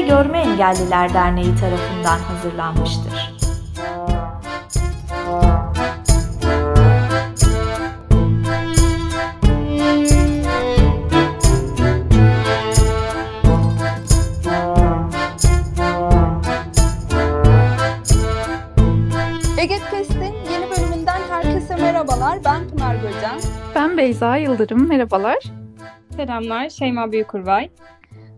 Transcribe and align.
Eğitimde 0.00 0.22
Görme 0.22 0.38
Engelliler 0.38 1.14
Derneği 1.14 1.54
tarafından 1.56 2.18
hazırlanmıştır. 2.18 3.34
Eget 19.58 19.90
Test'in 19.90 20.22
yeni 20.22 20.70
bölümünden 20.70 21.20
herkese 21.30 21.76
merhabalar. 21.76 22.38
Ben 22.44 22.68
Pınar 22.68 22.94
Göcen. 22.94 23.40
Ben 23.74 23.96
Beyza 23.96 24.36
Yıldırım, 24.36 24.88
merhabalar. 24.88 25.38
Selamlar, 26.16 26.68
Şeyma 26.68 27.12
Büyükurvay. 27.12 27.70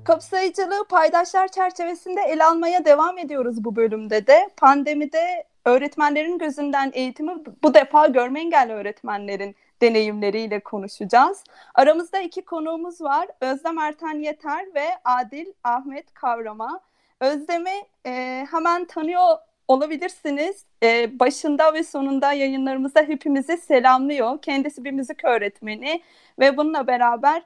Kapsayıcılığı 0.05 0.85
paydaşlar 0.89 1.49
çerçevesinde 1.49 2.21
ele 2.21 2.45
almaya 2.45 2.85
devam 2.85 3.19
ediyoruz 3.19 3.65
bu 3.65 3.77
bölümde 3.77 4.27
de. 4.27 4.51
Pandemide 4.57 5.45
öğretmenlerin 5.65 6.39
gözünden 6.39 6.91
eğitimi 6.95 7.33
bu 7.63 7.75
defa 7.75 8.07
görme 8.07 8.41
engelli 8.41 8.73
öğretmenlerin 8.73 9.57
deneyimleriyle 9.83 10.61
konuşacağız. 10.61 11.45
Aramızda 11.75 12.21
iki 12.21 12.43
konuğumuz 12.43 13.01
var. 13.01 13.29
Özlem 13.41 13.79
Erten 13.79 14.19
Yeter 14.19 14.67
ve 14.75 14.85
Adil 15.05 15.47
Ahmet 15.65 16.15
Kavrama. 16.15 16.81
Özlem'i 17.21 17.87
e, 18.07 18.47
hemen 18.51 18.85
tanıyor 18.85 19.37
olabilirsiniz. 19.69 20.65
E, 20.83 21.19
başında 21.21 21.75
ve 21.75 21.83
sonunda 21.83 22.33
yayınlarımızda 22.33 23.01
hepimizi 23.03 23.57
selamlıyor. 23.57 24.43
Kendisi 24.43 24.85
bir 24.85 24.91
müzik 24.91 25.25
öğretmeni 25.25 26.03
ve 26.39 26.57
bununla 26.57 26.87
beraber 26.87 27.43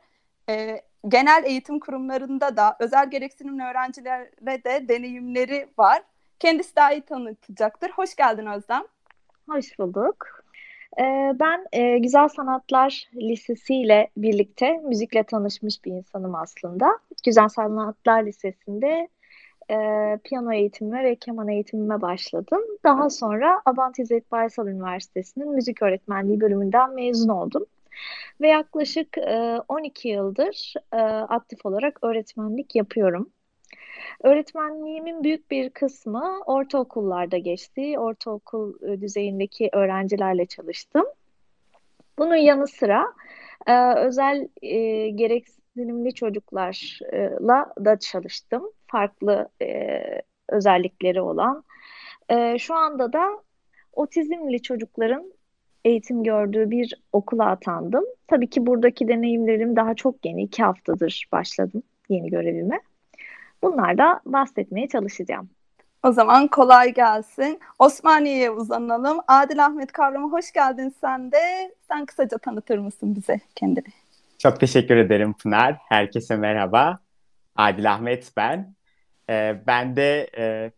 e, 0.48 0.82
genel 1.08 1.44
eğitim 1.46 1.80
kurumlarında 1.80 2.56
da 2.56 2.76
özel 2.80 3.10
gereksinimli 3.10 3.62
öğrencilere 3.62 4.64
de 4.64 4.88
deneyimleri 4.88 5.68
var. 5.78 6.02
Kendisi 6.38 6.76
daha 6.76 6.92
iyi 6.92 7.02
tanıtacaktır. 7.02 7.90
Hoş 7.90 8.14
geldin 8.14 8.46
Özlem. 8.46 8.82
Hoş 9.48 9.78
bulduk. 9.78 10.44
Ee, 11.00 11.32
ben 11.40 11.66
e, 11.72 11.98
Güzel 11.98 12.28
Sanatlar 12.28 13.08
Lisesi 13.14 13.74
ile 13.74 14.10
birlikte 14.16 14.76
müzikle 14.76 15.24
tanışmış 15.24 15.84
bir 15.84 15.92
insanım 15.92 16.34
aslında. 16.34 16.98
Güzel 17.24 17.48
Sanatlar 17.48 18.26
Lisesi'nde 18.26 19.08
e, 19.70 19.76
piyano 20.24 20.52
eğitimime 20.52 21.04
ve 21.04 21.14
keman 21.14 21.48
eğitimime 21.48 22.02
başladım. 22.02 22.60
Daha 22.84 23.10
sonra 23.10 23.62
Abant 23.64 23.98
İzzet 23.98 24.32
Baysal 24.32 24.66
Üniversitesi'nin 24.66 25.50
müzik 25.50 25.82
öğretmenliği 25.82 26.40
bölümünden 26.40 26.94
mezun 26.94 27.28
oldum. 27.28 27.66
Ve 28.40 28.48
yaklaşık 28.48 29.18
e, 29.18 29.60
12 29.68 30.08
yıldır 30.08 30.74
e, 30.92 30.96
aktif 31.06 31.66
olarak 31.66 31.98
öğretmenlik 32.02 32.76
yapıyorum. 32.76 33.30
Öğretmenliğimin 34.22 35.24
büyük 35.24 35.50
bir 35.50 35.70
kısmı 35.70 36.40
ortaokullarda 36.46 37.38
geçti. 37.38 37.98
Ortaokul 37.98 38.88
e, 38.88 39.00
düzeyindeki 39.00 39.70
öğrencilerle 39.72 40.46
çalıştım. 40.46 41.04
Bunun 42.18 42.36
yanı 42.36 42.66
sıra 42.66 43.06
e, 43.66 43.94
özel 43.94 44.48
e, 44.62 45.08
gereksinimli 45.10 46.14
çocuklarla 46.14 47.74
da 47.84 47.98
çalıştım. 47.98 48.70
Farklı 48.86 49.48
e, 49.62 50.02
özellikleri 50.48 51.20
olan. 51.20 51.64
E, 52.28 52.58
şu 52.58 52.74
anda 52.74 53.12
da 53.12 53.42
otizmli 53.92 54.62
çocukların 54.62 55.32
eğitim 55.86 56.22
gördüğü 56.22 56.70
bir 56.70 56.94
okula 57.12 57.46
atandım. 57.46 58.04
Tabii 58.26 58.50
ki 58.50 58.66
buradaki 58.66 59.08
deneyimlerim 59.08 59.76
daha 59.76 59.94
çok 59.94 60.26
yeni. 60.26 60.42
İki 60.42 60.62
haftadır 60.62 61.28
başladım 61.32 61.82
yeni 62.08 62.30
görevime. 62.30 62.80
Bunlar 63.62 63.98
bahsetmeye 64.26 64.88
çalışacağım. 64.88 65.50
O 66.02 66.12
zaman 66.12 66.48
kolay 66.48 66.94
gelsin. 66.94 67.60
Osmaniye'ye 67.78 68.50
uzanalım. 68.50 69.18
Adil 69.28 69.64
Ahmet 69.66 69.92
Kavram'a 69.92 70.32
hoş 70.32 70.52
geldin 70.52 70.94
sen 71.00 71.32
de. 71.32 71.74
Sen 71.88 72.06
kısaca 72.06 72.38
tanıtır 72.38 72.78
mısın 72.78 73.16
bize 73.16 73.40
kendini? 73.54 73.92
Çok 74.38 74.60
teşekkür 74.60 74.96
ederim 74.96 75.32
Pınar. 75.32 75.76
Herkese 75.88 76.36
merhaba. 76.36 76.98
Adil 77.56 77.92
Ahmet 77.92 78.32
ben. 78.36 78.74
Ee, 79.30 79.60
ben 79.66 79.96
de 79.96 80.30
e, 80.38 80.70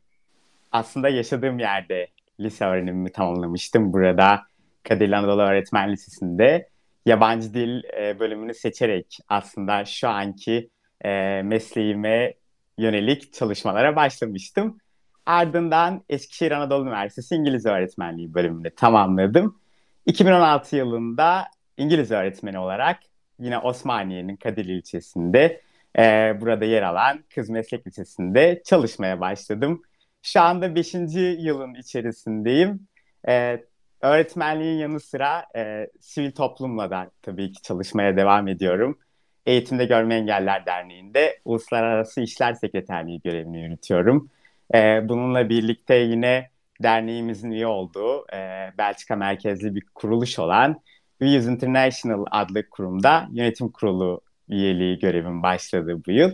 aslında 0.73 1.09
yaşadığım 1.09 1.59
yerde 1.59 2.09
lise 2.41 2.65
öğrenimimi 2.65 3.13
tamamlamıştım. 3.13 3.93
Burada 3.93 4.48
Kadirli 4.89 5.17
Anadolu 5.17 5.43
Öğretmen 5.43 5.93
Lisesi'nde 5.93 6.69
yabancı 7.07 7.55
dil 7.55 7.83
e, 7.85 8.19
bölümünü 8.19 8.55
seçerek 8.55 9.19
aslında 9.29 9.85
şu 9.85 10.09
anki 10.09 10.71
e, 11.05 11.43
mesleğime 11.43 12.35
yönelik 12.79 13.33
çalışmalara 13.33 13.97
başlamıştım. 13.97 14.79
Ardından 15.27 16.05
Eskişehir 16.09 16.53
Anadolu 16.53 16.85
Üniversitesi 16.85 17.35
İngiliz 17.35 17.67
Öğretmenliği 17.67 18.35
bölümünü 18.35 18.71
tamamladım. 18.71 19.61
2016 20.07 20.77
yılında 20.77 21.45
İngiliz 21.77 22.11
öğretmeni 22.11 22.59
olarak 22.59 23.01
yine 23.41 23.59
Osmaniye'nin 23.59 24.37
Kadirli 24.37 24.73
ilçesinde 24.73 25.61
e, 25.99 26.03
burada 26.41 26.65
yer 26.65 26.83
alan 26.83 27.25
Kız 27.35 27.51
Meslek 27.51 27.87
Lisesi'nde 27.87 28.63
çalışmaya 28.65 29.21
başladım. 29.21 29.83
Şu 30.23 30.41
anda 30.41 30.75
5. 30.75 30.95
yılın 31.39 31.75
içerisindeyim. 31.75 32.89
E, 33.29 33.65
öğretmenliğin 34.01 34.79
yanı 34.79 35.01
sıra 35.01 35.47
e, 35.57 35.89
sivil 36.01 36.33
toplumla 36.33 36.91
da 36.91 37.11
tabii 37.23 37.53
ki 37.53 37.63
çalışmaya 37.63 38.17
devam 38.17 38.49
ediyorum. 38.49 38.99
Eğitimde 39.47 39.85
Görme 39.85 40.15
Engeller 40.15 40.67
Derneği'nde 40.67 41.41
Uluslararası 41.45 42.21
İşler 42.21 42.55
Sekreterliği 42.55 43.21
görevini 43.21 43.63
yürütüyorum. 43.63 44.31
E, 44.75 45.09
bununla 45.09 45.49
birlikte 45.49 45.95
yine 45.95 46.51
derneğimizin 46.83 47.51
üye 47.51 47.67
olduğu 47.67 48.27
e, 48.33 48.73
Belçika 48.79 49.17
merkezli 49.17 49.75
bir 49.75 49.83
kuruluş 49.95 50.39
olan 50.39 50.81
Use 51.21 51.53
International 51.53 52.25
adlı 52.31 52.69
kurumda 52.71 53.29
yönetim 53.33 53.69
kurulu 53.69 54.21
üyeliği 54.49 54.99
görevim 54.99 55.43
başladı 55.43 56.03
bu 56.07 56.11
yıl. 56.11 56.31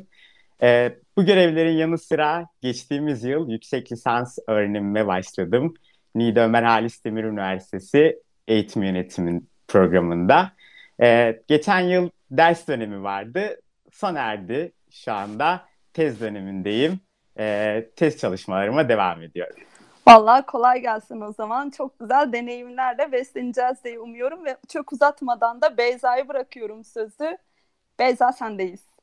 E, 0.63 0.99
bu 1.17 1.25
görevlerin 1.25 1.77
yanı 1.77 1.99
sıra 1.99 2.47
geçtiğimiz 2.61 3.25
yıl 3.25 3.51
yüksek 3.51 3.93
lisans 3.93 4.39
öğrenimime 4.49 5.07
başladım. 5.07 5.75
Niğde 6.15 6.41
Ömer 6.41 6.63
Halis 6.63 7.05
Demir 7.05 7.25
Üniversitesi 7.25 8.23
Eğitim 8.49 8.83
Yönetimin 8.83 9.49
programında. 9.69 10.53
E, 11.03 11.41
geçen 11.49 11.81
yıl 11.81 12.11
ders 12.31 12.69
dönemi 12.69 13.03
vardı. 13.03 13.61
Son 13.93 14.15
erdi 14.15 14.73
şu 14.91 15.13
anda. 15.13 15.65
Tez 15.93 16.21
dönemindeyim. 16.21 17.01
E, 17.39 17.87
tez 17.97 18.19
çalışmalarıma 18.19 18.89
devam 18.89 19.23
ediyorum. 19.23 19.57
Vallahi 20.07 20.47
kolay 20.47 20.81
gelsin 20.81 21.21
o 21.21 21.33
zaman. 21.33 21.71
Çok 21.71 21.99
güzel 21.99 22.33
deneyimlerle 22.33 23.13
besleneceğiz 23.13 23.85
diye 23.85 23.99
umuyorum 23.99 24.45
ve 24.45 24.57
çok 24.69 24.93
uzatmadan 24.93 25.61
da 25.61 25.77
Beyza'yı 25.77 26.29
bırakıyorum 26.29 26.85
sözü. 26.85 27.39
Beyza 27.99 28.33
sendeyiz. 28.33 28.94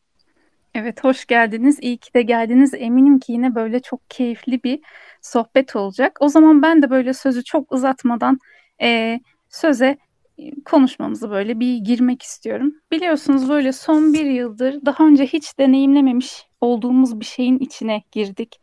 Evet 0.75 1.03
hoş 1.03 1.25
geldiniz. 1.25 1.79
İyi 1.81 1.97
ki 1.97 2.13
de 2.13 2.21
geldiniz. 2.21 2.73
Eminim 2.73 3.19
ki 3.19 3.31
yine 3.31 3.55
böyle 3.55 3.79
çok 3.79 4.09
keyifli 4.09 4.63
bir 4.63 4.79
sohbet 5.21 5.75
olacak. 5.75 6.17
O 6.19 6.27
zaman 6.27 6.61
ben 6.61 6.81
de 6.81 6.89
böyle 6.89 7.13
sözü 7.13 7.43
çok 7.43 7.71
uzatmadan 7.71 8.39
e, 8.81 9.19
söze 9.49 9.97
konuşmamızı 10.65 11.29
böyle 11.29 11.59
bir 11.59 11.77
girmek 11.77 12.21
istiyorum. 12.21 12.73
Biliyorsunuz 12.91 13.49
böyle 13.49 13.71
son 13.71 14.13
bir 14.13 14.25
yıldır 14.25 14.85
daha 14.85 15.07
önce 15.07 15.25
hiç 15.25 15.59
deneyimlememiş 15.59 16.43
olduğumuz 16.61 17.19
bir 17.19 17.25
şeyin 17.25 17.59
içine 17.59 18.03
girdik. 18.11 18.61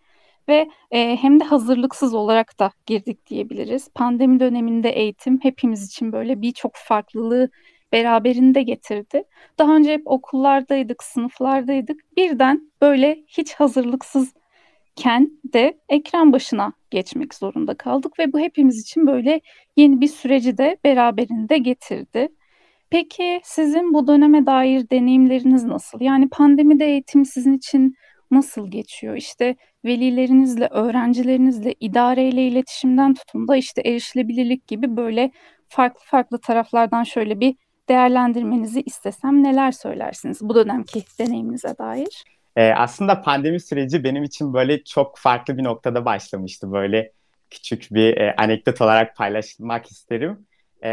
Ve 0.48 0.68
e, 0.90 1.16
hem 1.16 1.40
de 1.40 1.44
hazırlıksız 1.44 2.14
olarak 2.14 2.58
da 2.58 2.70
girdik 2.86 3.26
diyebiliriz. 3.26 3.88
Pandemi 3.94 4.40
döneminde 4.40 4.90
eğitim 4.90 5.38
hepimiz 5.42 5.86
için 5.86 6.12
böyle 6.12 6.42
birçok 6.42 6.72
farklılığı 6.76 7.50
beraberinde 7.92 8.62
getirdi. 8.62 9.22
Daha 9.58 9.76
önce 9.76 9.92
hep 9.92 10.02
okullardaydık, 10.04 11.02
sınıflardaydık. 11.04 12.00
Birden 12.16 12.72
böyle 12.82 13.24
hiç 13.28 13.54
hazırlıksızken 13.54 15.30
de 15.52 15.78
ekran 15.88 16.32
başına 16.32 16.72
geçmek 16.90 17.34
zorunda 17.34 17.74
kaldık 17.74 18.18
ve 18.18 18.32
bu 18.32 18.38
hepimiz 18.38 18.80
için 18.80 19.06
böyle 19.06 19.40
yeni 19.76 20.00
bir 20.00 20.08
süreci 20.08 20.58
de 20.58 20.76
beraberinde 20.84 21.58
getirdi. 21.58 22.28
Peki 22.90 23.40
sizin 23.44 23.94
bu 23.94 24.06
döneme 24.06 24.46
dair 24.46 24.90
deneyimleriniz 24.90 25.64
nasıl? 25.64 26.00
Yani 26.00 26.28
pandemide 26.28 26.86
eğitim 26.86 27.24
sizin 27.24 27.52
için 27.52 27.94
nasıl 28.30 28.70
geçiyor? 28.70 29.16
İşte 29.16 29.56
velilerinizle, 29.84 30.68
öğrencilerinizle, 30.70 31.74
idareyle 31.80 32.46
iletişimden 32.46 33.14
tutun 33.14 33.48
da 33.48 33.56
işte 33.56 33.82
erişilebilirlik 33.84 34.68
gibi 34.68 34.96
böyle 34.96 35.30
farklı 35.68 36.00
farklı 36.04 36.40
taraflardan 36.40 37.04
şöyle 37.04 37.40
bir 37.40 37.56
değerlendirmenizi 37.88 38.82
istesem 38.82 39.42
neler 39.42 39.72
söylersiniz 39.72 40.38
bu 40.42 40.54
dönemki 40.54 41.04
deneyiminize 41.18 41.78
dair? 41.78 42.24
Ee, 42.56 42.72
aslında 42.72 43.20
pandemi 43.20 43.60
süreci 43.60 44.04
benim 44.04 44.24
için 44.24 44.54
böyle 44.54 44.84
çok 44.84 45.18
farklı 45.18 45.58
bir 45.58 45.64
noktada 45.64 46.04
başlamıştı. 46.04 46.72
Böyle 46.72 47.12
küçük 47.50 47.86
bir 47.90 48.16
e, 48.16 48.34
anekdot 48.36 48.80
olarak 48.80 49.16
paylaşmak 49.16 49.90
isterim. 49.90 50.46
E, 50.84 50.90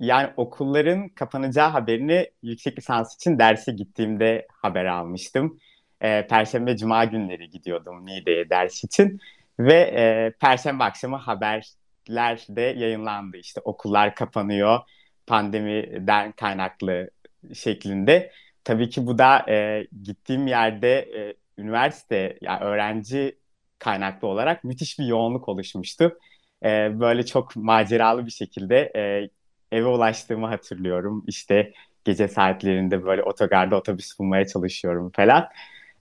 yani 0.00 0.30
okulların 0.36 1.08
kapanacağı 1.08 1.68
haberini 1.68 2.30
yüksek 2.42 2.78
lisans 2.78 3.14
için 3.14 3.38
derse 3.38 3.72
gittiğimde 3.72 4.46
haber 4.52 4.84
almıştım. 4.84 5.58
e, 6.00 6.26
Perşembe 6.26 6.76
Cuma 6.76 7.04
günleri 7.04 7.50
gidiyordum 7.50 8.06
Niğde'ye 8.06 8.50
ders 8.50 8.84
için 8.84 9.20
ve 9.58 9.74
e, 9.74 10.32
Perşembe 10.40 10.84
akşamı 10.84 11.16
haberler 11.16 12.46
de 12.48 12.60
yayınlandı. 12.60 13.36
İşte 13.36 13.60
okullar 13.64 14.14
kapanıyor 14.14 14.78
pandemiden 15.26 16.32
kaynaklı 16.32 17.10
şeklinde. 17.54 18.32
Tabii 18.64 18.90
ki 18.90 19.06
bu 19.06 19.18
da 19.18 19.50
e, 19.50 19.86
gittiğim 20.02 20.46
yerde 20.46 20.98
e, 20.98 21.34
üniversite 21.58 22.38
yani 22.40 22.64
öğrenci 22.64 23.38
kaynaklı 23.78 24.28
olarak 24.28 24.64
müthiş 24.64 24.98
bir 24.98 25.04
yoğunluk 25.06 25.48
oluşmuştu. 25.48 26.18
E, 26.64 27.00
böyle 27.00 27.26
çok 27.26 27.56
maceralı 27.56 28.26
bir 28.26 28.30
şekilde 28.30 28.92
e, 28.96 29.30
eve 29.76 29.86
ulaştığımı 29.86 30.46
hatırlıyorum. 30.46 31.24
İşte 31.26 31.72
gece 32.04 32.28
saatlerinde 32.28 33.04
böyle 33.04 33.22
otogarda 33.22 33.76
otobüs 33.76 34.18
bulmaya 34.18 34.46
çalışıyorum 34.46 35.10
falan. 35.16 35.48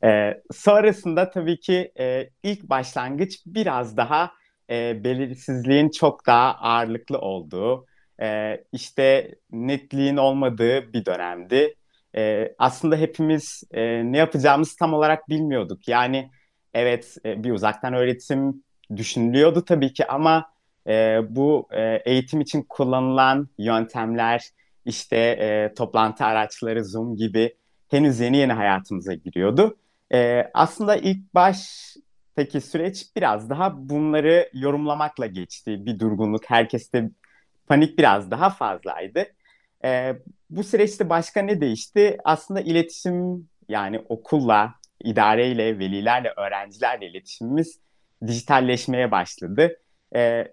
E, 0.03 0.41
sonrasında 0.53 1.29
tabii 1.29 1.59
ki 1.59 1.91
e, 1.99 2.29
ilk 2.43 2.63
başlangıç 2.63 3.39
biraz 3.45 3.97
daha 3.97 4.31
e, 4.69 5.03
belirsizliğin 5.03 5.89
çok 5.89 6.27
daha 6.27 6.55
ağırlıklı 6.55 7.19
olduğu, 7.19 7.85
e, 8.21 8.57
işte 8.71 9.35
netliğin 9.51 10.17
olmadığı 10.17 10.93
bir 10.93 11.05
dönemdi. 11.05 11.75
E, 12.15 12.53
aslında 12.57 12.95
hepimiz 12.95 13.63
e, 13.71 13.81
ne 14.11 14.17
yapacağımızı 14.17 14.77
tam 14.77 14.93
olarak 14.93 15.29
bilmiyorduk. 15.29 15.87
Yani 15.87 16.29
evet 16.73 17.17
e, 17.25 17.43
bir 17.43 17.51
uzaktan 17.51 17.93
öğretim 17.93 18.63
düşünülüyordu 18.95 19.65
tabii 19.65 19.93
ki 19.93 20.07
ama 20.07 20.53
e, 20.87 21.19
bu 21.29 21.67
e, 21.71 22.01
eğitim 22.05 22.41
için 22.41 22.61
kullanılan 22.61 23.49
yöntemler, 23.57 24.49
işte 24.85 25.17
e, 25.17 25.73
toplantı 25.73 26.25
araçları, 26.25 26.85
Zoom 26.85 27.15
gibi 27.15 27.55
henüz 27.89 28.19
yeni 28.19 28.37
yeni 28.37 28.53
hayatımıza 28.53 29.13
giriyordu. 29.13 29.77
E, 30.13 30.51
aslında 30.53 30.95
ilk 30.95 31.33
baştaki 31.35 32.61
süreç 32.61 33.05
biraz 33.15 33.49
daha 33.49 33.89
bunları 33.89 34.49
yorumlamakla 34.53 35.25
geçti. 35.25 35.85
Bir 35.85 35.99
durgunluk, 35.99 36.49
herkeste 36.49 37.09
panik 37.67 37.97
biraz 37.97 38.31
daha 38.31 38.49
fazlaydı. 38.49 39.25
E, 39.85 40.15
bu 40.49 40.63
süreçte 40.63 41.09
başka 41.09 41.41
ne 41.41 41.61
değişti? 41.61 42.17
Aslında 42.23 42.61
iletişim 42.61 43.49
yani 43.69 43.99
okulla, 44.09 44.75
idareyle, 45.03 45.79
velilerle, 45.79 46.33
öğrencilerle 46.37 47.07
iletişimimiz 47.07 47.79
dijitalleşmeye 48.27 49.11
başladı. 49.11 49.79
E, 50.15 50.47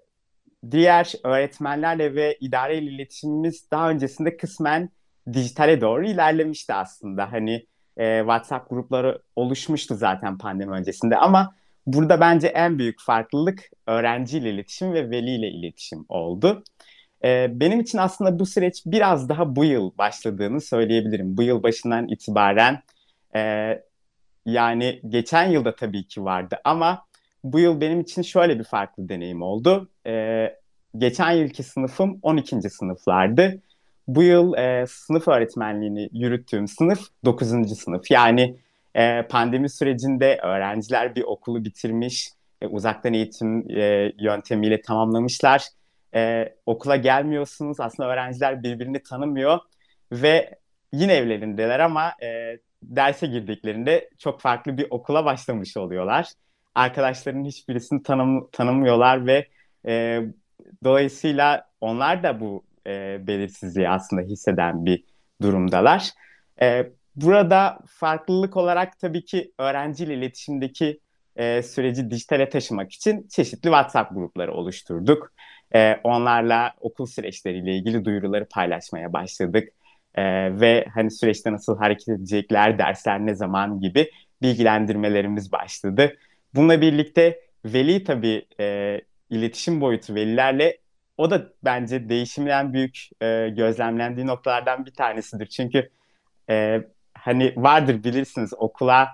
diğer 0.70 1.12
öğretmenlerle 1.24 2.14
ve 2.14 2.36
idareyle 2.40 2.90
iletişimimiz 2.90 3.70
daha 3.70 3.90
öncesinde 3.90 4.36
kısmen 4.36 4.90
dijitale 5.32 5.80
doğru 5.80 6.06
ilerlemişti 6.06 6.74
aslında. 6.74 7.32
Hani 7.32 7.66
e, 7.96 8.18
WhatsApp 8.20 8.70
grupları 8.70 9.22
oluşmuştu 9.36 9.94
zaten 9.94 10.38
pandemi 10.38 10.72
öncesinde 10.72 11.16
ama 11.16 11.54
burada 11.86 12.20
bence 12.20 12.46
en 12.46 12.78
büyük 12.78 13.00
farklılık 13.00 13.70
öğrenciyle 13.86 14.50
iletişim 14.50 14.92
ve 14.92 15.10
veliyle 15.10 15.48
iletişim 15.48 16.04
oldu. 16.08 16.62
E, 17.24 17.60
benim 17.60 17.80
için 17.80 17.98
aslında 17.98 18.38
bu 18.38 18.46
süreç 18.46 18.82
biraz 18.86 19.28
daha 19.28 19.56
bu 19.56 19.64
yıl 19.64 19.90
başladığını 19.98 20.60
söyleyebilirim. 20.60 21.36
Bu 21.36 21.42
yıl 21.42 21.62
başından 21.62 22.08
itibaren 22.08 22.82
e, 23.36 23.42
yani 24.46 25.00
geçen 25.08 25.48
yılda 25.50 25.74
tabii 25.74 26.06
ki 26.06 26.24
vardı 26.24 26.58
ama 26.64 27.06
bu 27.44 27.58
yıl 27.60 27.80
benim 27.80 28.00
için 28.00 28.22
şöyle 28.22 28.58
bir 28.58 28.64
farklı 28.64 29.08
deneyim 29.08 29.42
oldu. 29.42 29.88
E, 30.06 30.46
geçen 30.98 31.30
yılki 31.30 31.62
sınıfım 31.62 32.18
12. 32.22 32.70
sınıflardı. 32.70 33.60
Bu 34.08 34.22
yıl 34.22 34.54
e, 34.54 34.86
sınıf 34.86 35.28
öğretmenliğini 35.28 36.08
yürüttüğüm 36.12 36.68
sınıf 36.68 37.00
9. 37.24 37.78
sınıf. 37.78 38.10
Yani 38.10 38.56
e, 38.94 39.22
pandemi 39.22 39.70
sürecinde 39.70 40.38
öğrenciler 40.42 41.14
bir 41.14 41.22
okulu 41.22 41.64
bitirmiş, 41.64 42.30
e, 42.62 42.66
uzaktan 42.66 43.14
eğitim 43.14 43.70
e, 43.70 44.12
yöntemiyle 44.18 44.82
tamamlamışlar. 44.82 45.66
E, 46.14 46.54
okula 46.66 46.96
gelmiyorsunuz, 46.96 47.80
aslında 47.80 48.08
öğrenciler 48.08 48.62
birbirini 48.62 49.02
tanımıyor 49.02 49.58
ve 50.12 50.58
yine 50.92 51.14
evlerindeler 51.14 51.80
ama 51.80 52.12
e, 52.22 52.58
derse 52.82 53.26
girdiklerinde 53.26 54.10
çok 54.18 54.40
farklı 54.40 54.78
bir 54.78 54.86
okula 54.90 55.24
başlamış 55.24 55.76
oluyorlar 55.76 56.26
arkadaşlarının 56.74 57.44
hiçbirisini 57.44 58.02
tanım, 58.02 58.50
tanımıyorlar 58.52 59.26
ve 59.26 59.48
e, 59.86 60.22
dolayısıyla 60.84 61.68
onlar 61.80 62.22
da 62.22 62.40
bu 62.40 62.64
e, 62.86 63.26
belirsizliği 63.26 63.88
aslında 63.88 64.22
hisseden 64.22 64.86
bir 64.86 65.04
durumdalar. 65.42 66.10
E, 66.62 66.90
burada 67.16 67.78
farklılık 67.86 68.56
olarak 68.56 68.98
tabii 68.98 69.24
ki 69.24 69.52
öğrenciyle 69.58 70.14
iletişimdeki 70.14 71.00
e, 71.36 71.62
süreci 71.62 72.10
dijitale 72.10 72.48
taşımak 72.48 72.92
için 72.92 73.28
çeşitli 73.28 73.62
WhatsApp 73.62 74.14
grupları 74.14 74.52
oluşturduk. 74.52 75.32
E, 75.74 76.00
onlarla 76.04 76.74
okul 76.80 77.06
süreçleriyle 77.06 77.76
ilgili 77.76 78.04
duyuruları 78.04 78.48
paylaşmaya 78.48 79.12
başladık. 79.12 79.68
E, 80.14 80.22
ve 80.60 80.86
hani 80.94 81.10
süreçte 81.10 81.52
nasıl 81.52 81.78
hareket 81.78 82.08
edecekler, 82.08 82.78
dersler 82.78 83.26
ne 83.26 83.34
zaman 83.34 83.80
gibi 83.80 84.10
bilgilendirmelerimiz 84.42 85.52
başladı. 85.52 86.16
Bununla 86.54 86.80
birlikte 86.80 87.40
veli 87.64 88.04
tabii 88.04 88.46
e, 88.60 89.00
iletişim 89.30 89.80
boyutu 89.80 90.14
velilerle 90.14 90.78
o 91.16 91.30
da 91.30 91.52
bence 91.64 92.08
değişimin 92.08 92.50
en 92.50 92.72
büyük 92.72 93.08
e, 93.22 93.48
gözlemlendiği 93.48 94.26
noktalardan 94.26 94.86
bir 94.86 94.90
tanesidir. 94.90 95.46
Çünkü 95.46 95.90
e, 96.50 96.82
hani 97.14 97.54
vardır 97.56 98.04
bilirsiniz 98.04 98.54
okula 98.56 99.08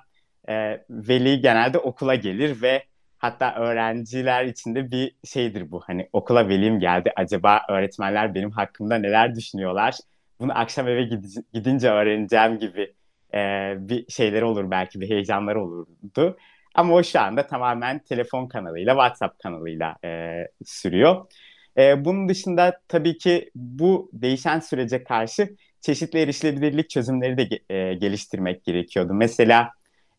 e, 0.48 0.84
veli 0.90 1.40
genelde 1.40 1.78
okula 1.78 2.14
gelir 2.14 2.62
ve 2.62 2.84
hatta 3.18 3.54
öğrenciler 3.54 4.44
içinde 4.44 4.90
bir 4.90 5.16
şeydir 5.24 5.70
bu. 5.70 5.80
Hani 5.80 6.08
okula 6.12 6.48
velim 6.48 6.80
geldi 6.80 7.12
acaba 7.16 7.60
öğretmenler 7.68 8.34
benim 8.34 8.50
hakkımda 8.50 8.98
neler 8.98 9.34
düşünüyorlar? 9.34 9.94
Bunu 10.40 10.58
akşam 10.58 10.88
eve 10.88 11.08
gidince 11.52 11.90
öğreneceğim 11.90 12.58
gibi 12.58 12.94
e, 13.34 13.74
bir 13.78 14.12
şeyler 14.12 14.42
olur 14.42 14.70
belki 14.70 15.00
bir 15.00 15.10
heyecanlar 15.10 15.54
olurdu. 15.54 16.36
Ama 16.74 16.94
o 16.94 17.02
şu 17.02 17.20
anda 17.20 17.46
tamamen 17.46 17.98
telefon 17.98 18.46
kanalıyla, 18.46 18.92
WhatsApp 18.92 19.42
kanalıyla 19.42 19.96
e, 20.04 20.42
sürüyor. 20.64 21.26
E, 21.78 22.04
bunun 22.04 22.28
dışında 22.28 22.80
tabii 22.88 23.18
ki 23.18 23.50
bu 23.54 24.10
değişen 24.12 24.60
sürece 24.60 25.04
karşı 25.04 25.56
çeşitli 25.80 26.18
erişilebilirlik 26.18 26.90
çözümleri 26.90 27.38
de 27.38 27.74
e, 27.74 27.94
geliştirmek 27.94 28.64
gerekiyordu. 28.64 29.14
Mesela 29.14 29.70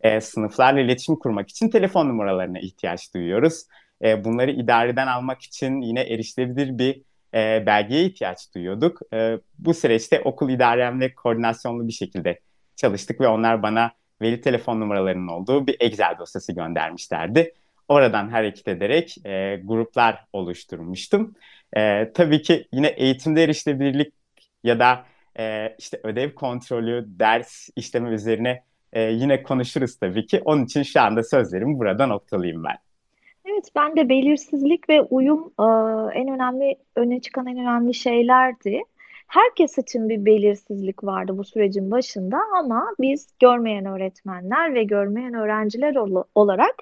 e, 0.01 0.21
sınıflarla 0.21 0.79
iletişim 0.79 1.15
kurmak 1.15 1.49
için 1.49 1.69
telefon 1.69 2.09
numaralarına 2.09 2.59
ihtiyaç 2.59 3.13
duyuyoruz. 3.13 3.63
E, 4.03 4.23
bunları 4.23 4.51
idareden 4.51 5.07
almak 5.07 5.41
için 5.41 5.81
yine 5.81 6.01
erişilebilir 6.01 6.77
bir 6.77 7.01
e, 7.33 7.65
belgeye 7.65 8.05
ihtiyaç 8.05 8.55
duyuyorduk. 8.55 8.99
E, 9.13 9.39
bu 9.59 9.73
süreçte 9.73 10.21
okul 10.21 10.49
idaremle 10.49 11.13
koordinasyonlu 11.13 11.87
bir 11.87 11.93
şekilde 11.93 12.39
çalıştık 12.75 13.21
ve 13.21 13.27
onlar 13.27 13.63
bana 13.63 13.91
veli 14.21 14.41
telefon 14.41 14.79
numaralarının 14.79 15.27
olduğu 15.27 15.67
bir 15.67 15.75
Excel 15.79 16.15
dosyası 16.19 16.53
göndermişlerdi. 16.53 17.53
Oradan 17.87 18.29
hareket 18.29 18.67
ederek 18.67 19.17
e, 19.25 19.61
gruplar 19.63 20.25
oluşturmuştum. 20.33 21.35
E, 21.77 22.11
tabii 22.13 22.41
ki 22.41 22.67
yine 22.73 22.87
eğitimde 22.87 23.43
erişilebilirlik 23.43 24.13
ya 24.63 24.79
da 24.79 25.05
e, 25.39 25.75
işte 25.79 25.99
ödev 26.03 26.31
kontrolü, 26.35 27.05
ders 27.07 27.69
işleme 27.75 28.09
üzerine 28.09 28.63
e, 28.93 29.01
yine 29.01 29.43
konuşuruz 29.43 29.97
tabii 29.97 30.25
ki. 30.25 30.41
Onun 30.45 30.65
için 30.65 30.83
şu 30.83 31.01
anda 31.01 31.23
sözlerimi 31.23 31.79
burada 31.79 32.07
noktalayayım 32.07 32.63
ben. 32.63 32.77
Evet, 33.45 33.69
ben 33.75 33.95
de 33.95 34.09
belirsizlik 34.09 34.89
ve 34.89 35.01
uyum 35.01 35.53
e, 35.59 35.63
en 36.19 36.27
önemli, 36.27 36.75
öne 36.95 37.21
çıkan 37.21 37.47
en 37.47 37.57
önemli 37.57 37.93
şeylerdi. 37.93 38.81
Herkes 39.27 39.77
için 39.77 40.09
bir 40.09 40.25
belirsizlik 40.25 41.03
vardı 41.03 41.37
bu 41.37 41.43
sürecin 41.43 41.91
başında 41.91 42.39
ama 42.59 42.87
biz 42.99 43.27
görmeyen 43.39 43.85
öğretmenler 43.85 44.73
ve 44.73 44.83
görmeyen 44.83 45.33
öğrenciler 45.33 45.95
olarak 46.35 46.75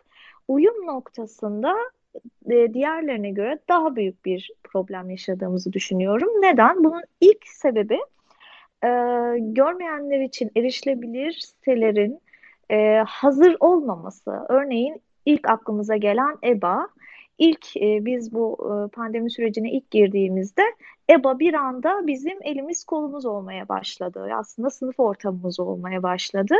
uyum 0.47 0.87
noktasında 0.87 1.75
e, 2.51 2.73
diğerlerine 2.73 3.29
göre 3.29 3.59
daha 3.69 3.95
büyük 3.95 4.25
bir 4.25 4.51
problem 4.63 5.09
yaşadığımızı 5.09 5.73
düşünüyorum. 5.73 6.29
Neden? 6.41 6.83
Bunun 6.83 7.03
ilk 7.21 7.47
sebebi 7.47 7.99
e, 8.85 8.89
görmeyenler 9.39 10.19
için 10.19 10.51
erişilebilir 10.57 11.31
sitelerin 11.31 12.19
e, 12.71 13.03
hazır 13.07 13.57
olmaması. 13.59 14.45
Örneğin 14.49 15.01
ilk 15.25 15.49
aklımıza 15.49 15.95
gelen 15.95 16.37
EBA 16.43 16.87
ilk 17.37 17.77
e, 17.77 18.05
biz 18.05 18.33
bu 18.33 18.57
e, 18.59 18.89
pandemi 18.95 19.31
sürecine 19.31 19.71
ilk 19.71 19.91
girdiğimizde 19.91 20.61
EBA 21.09 21.39
bir 21.39 21.53
anda 21.53 22.07
bizim 22.07 22.37
elimiz 22.43 22.83
kolumuz 22.83 23.25
olmaya 23.25 23.69
başladı. 23.69 24.29
Aslında 24.35 24.69
sınıf 24.69 24.99
ortamımız 24.99 25.59
olmaya 25.59 26.03
başladı 26.03 26.55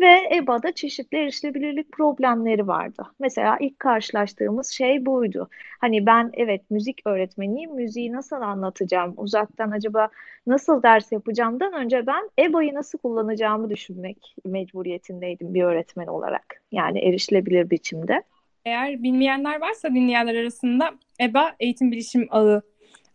ve 0.00 0.36
EBA'da 0.36 0.72
çeşitli 0.72 1.18
erişilebilirlik 1.18 1.92
problemleri 1.92 2.66
vardı. 2.66 3.02
Mesela 3.20 3.56
ilk 3.60 3.78
karşılaştığımız 3.78 4.70
şey 4.70 5.06
buydu. 5.06 5.48
Hani 5.80 6.06
ben 6.06 6.30
evet 6.34 6.70
müzik 6.70 7.02
öğretmeniyim, 7.06 7.74
müziği 7.74 8.12
nasıl 8.12 8.36
anlatacağım, 8.36 9.14
uzaktan 9.16 9.70
acaba 9.70 10.08
nasıl 10.46 10.82
ders 10.82 11.12
yapacağımdan 11.12 11.72
önce 11.72 12.06
ben 12.06 12.30
EBA'yı 12.38 12.74
nasıl 12.74 12.98
kullanacağımı 12.98 13.70
düşünmek 13.70 14.36
mecburiyetindeydim 14.44 15.54
bir 15.54 15.62
öğretmen 15.62 16.06
olarak. 16.06 16.62
Yani 16.72 16.98
erişilebilir 16.98 17.70
biçimde. 17.70 18.22
Eğer 18.66 19.02
bilmeyenler 19.02 19.60
varsa 19.60 19.88
dinleyenler 19.88 20.34
arasında 20.34 20.94
EBA 21.20 21.56
Eğitim 21.60 21.92
Bilişim 21.92 22.26
Ağı 22.30 22.62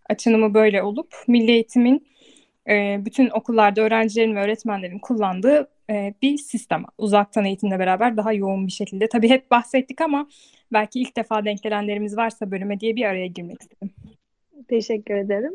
açınımı 0.10 0.54
böyle 0.54 0.84
olup 0.84 1.16
Milli 1.28 1.52
Eğitim'in 1.52 2.08
e, 2.70 3.06
bütün 3.06 3.30
okullarda 3.30 3.82
öğrencilerin 3.82 4.36
ve 4.36 4.44
öğretmenlerin 4.44 5.00
kullandığı 5.00 5.70
e, 5.90 6.14
bir 6.22 6.38
sistem. 6.38 6.84
Uzaktan 6.98 7.46
eğitimle 7.46 7.80
beraber 7.80 8.18
daha 8.18 8.34
yoğun 8.34 8.68
bir 8.68 8.72
şekilde. 8.72 9.10
Tabii 9.10 9.30
hep 9.30 9.52
bahsettik 9.52 10.02
ama 10.02 10.28
belki 10.74 11.00
ilk 11.02 11.18
defa 11.18 11.46
denk 11.46 11.64
gelenlerimiz 11.64 12.18
varsa 12.18 12.52
bölüme 12.52 12.80
diye 12.80 12.96
bir 12.96 13.06
araya 13.06 13.28
girmek 13.28 13.62
istedim. 13.62 13.94
Teşekkür 14.68 15.16
ederim. 15.16 15.54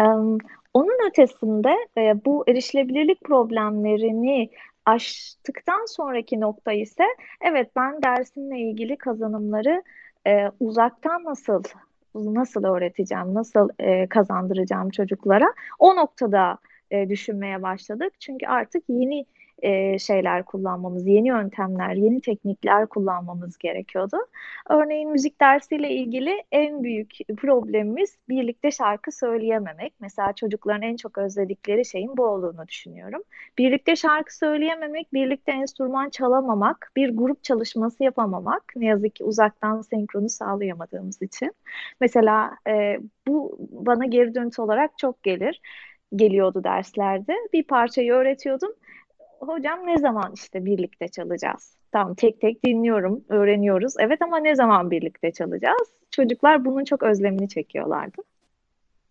Um, 0.00 0.38
onun 0.74 1.08
ötesinde 1.08 1.74
e, 1.98 2.24
bu 2.24 2.44
erişilebilirlik 2.48 3.24
problemlerini 3.24 4.50
aştıktan 4.88 5.86
sonraki 5.86 6.40
nokta 6.40 6.72
ise 6.72 7.04
evet 7.40 7.70
ben 7.76 8.02
dersimle 8.02 8.58
ilgili 8.58 8.96
kazanımları 8.96 9.82
e, 10.26 10.50
uzaktan 10.60 11.24
nasıl 11.24 11.62
nasıl 12.14 12.64
öğreteceğim, 12.64 13.34
nasıl 13.34 13.68
e, 13.78 14.06
kazandıracağım 14.06 14.90
çocuklara 14.90 15.54
o 15.78 15.96
noktada 15.96 16.58
e, 16.90 17.08
düşünmeye 17.08 17.62
başladık. 17.62 18.12
Çünkü 18.20 18.46
artık 18.46 18.84
yeni 18.88 19.26
e, 19.62 19.98
şeyler 19.98 20.44
kullanmamız, 20.44 21.06
yeni 21.06 21.28
yöntemler, 21.28 21.94
yeni 21.94 22.20
teknikler 22.20 22.86
kullanmamız 22.86 23.58
gerekiyordu. 23.58 24.16
Örneğin 24.70 25.10
müzik 25.10 25.40
dersiyle 25.40 25.90
ilgili 25.90 26.42
en 26.52 26.82
büyük 26.82 27.12
problemimiz 27.36 28.16
birlikte 28.28 28.70
şarkı 28.70 29.12
söyleyememek. 29.12 29.94
Mesela 30.00 30.32
çocukların 30.32 30.82
en 30.82 30.96
çok 30.96 31.18
özledikleri 31.18 31.84
şeyin 31.84 32.16
bu 32.16 32.24
olduğunu 32.26 32.68
düşünüyorum. 32.68 33.22
Birlikte 33.58 33.96
şarkı 33.96 34.36
söyleyememek, 34.36 35.12
birlikte 35.12 35.52
enstrüman 35.52 36.10
çalamamak, 36.10 36.92
bir 36.96 37.16
grup 37.16 37.44
çalışması 37.44 38.04
yapamamak. 38.04 38.62
Ne 38.76 38.86
yazık 38.86 39.14
ki 39.16 39.24
uzaktan 39.24 39.82
senkronu 39.82 40.28
sağlayamadığımız 40.28 41.22
için. 41.22 41.52
Mesela 42.00 42.50
e, 42.68 42.98
bu 43.26 43.58
bana 43.70 44.06
geri 44.06 44.34
dönüş 44.34 44.58
olarak 44.58 44.98
çok 44.98 45.22
gelir 45.22 45.60
geliyordu 46.16 46.64
derslerde. 46.64 47.34
Bir 47.52 47.62
parçayı 47.62 48.12
öğretiyordum 48.12 48.72
hocam 49.40 49.86
ne 49.86 49.98
zaman 49.98 50.32
işte 50.34 50.64
birlikte 50.64 51.08
çalacağız? 51.08 51.76
Tamam 51.92 52.14
tek 52.14 52.40
tek 52.40 52.64
dinliyorum, 52.64 53.24
öğreniyoruz. 53.28 53.94
Evet 53.98 54.22
ama 54.22 54.38
ne 54.38 54.54
zaman 54.54 54.90
birlikte 54.90 55.32
çalacağız? 55.32 55.88
Çocuklar 56.10 56.64
bunun 56.64 56.84
çok 56.84 57.02
özlemini 57.02 57.48
çekiyorlardı. 57.48 58.22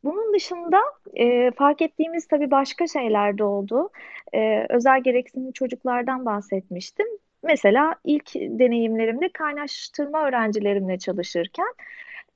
Bunun 0.03 0.33
dışında 0.33 0.81
e, 1.13 1.51
fark 1.51 1.81
ettiğimiz 1.81 2.27
tabii 2.27 2.51
başka 2.51 2.87
şeyler 2.87 3.37
de 3.37 3.43
oldu. 3.43 3.89
E, 4.33 4.65
özel 4.69 5.03
gereksinimli 5.03 5.53
çocuklardan 5.53 6.25
bahsetmiştim. 6.25 7.07
Mesela 7.43 7.95
ilk 8.03 8.35
deneyimlerimde 8.35 9.29
kaynaştırma 9.29 10.27
öğrencilerimle 10.27 10.99
çalışırken 10.99 11.73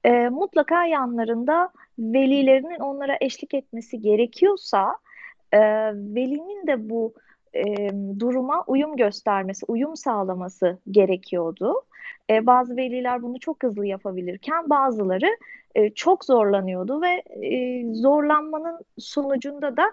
e, 0.03 0.29
mutlaka 0.29 0.85
yanlarında 0.85 1.69
velilerinin 1.99 2.79
onlara 2.79 3.17
eşlik 3.21 3.53
etmesi 3.53 4.01
gerekiyorsa 4.01 4.95
e, 5.51 5.59
velinin 5.95 6.67
de 6.67 6.89
bu 6.89 7.13
e, 7.53 7.89
duruma 8.19 8.63
uyum 8.67 8.95
göstermesi, 8.95 9.65
uyum 9.67 9.95
sağlaması 9.95 10.77
gerekiyordu. 10.91 11.73
E, 12.29 12.45
bazı 12.45 12.77
veliler 12.77 13.21
bunu 13.21 13.39
çok 13.39 13.63
hızlı 13.63 13.85
yapabilirken 13.85 14.69
bazıları 14.69 15.37
e, 15.75 15.89
çok 15.89 16.25
zorlanıyordu 16.25 17.01
ve 17.01 17.23
e, 17.47 17.85
zorlanmanın 17.93 18.79
sonucunda 18.97 19.77
da 19.77 19.83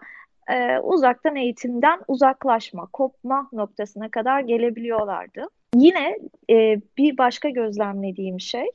e, 0.49 0.79
uzaktan 0.79 1.37
eğitimden 1.37 2.01
uzaklaşma, 2.09 2.87
kopma 2.87 3.49
noktasına 3.53 4.09
kadar 4.11 4.41
gelebiliyorlardı. 4.41 5.49
Yine 5.75 6.19
e, 6.51 6.81
bir 6.99 7.19
başka 7.19 7.49
gözlemlediğim 7.49 8.41
şey 8.41 8.67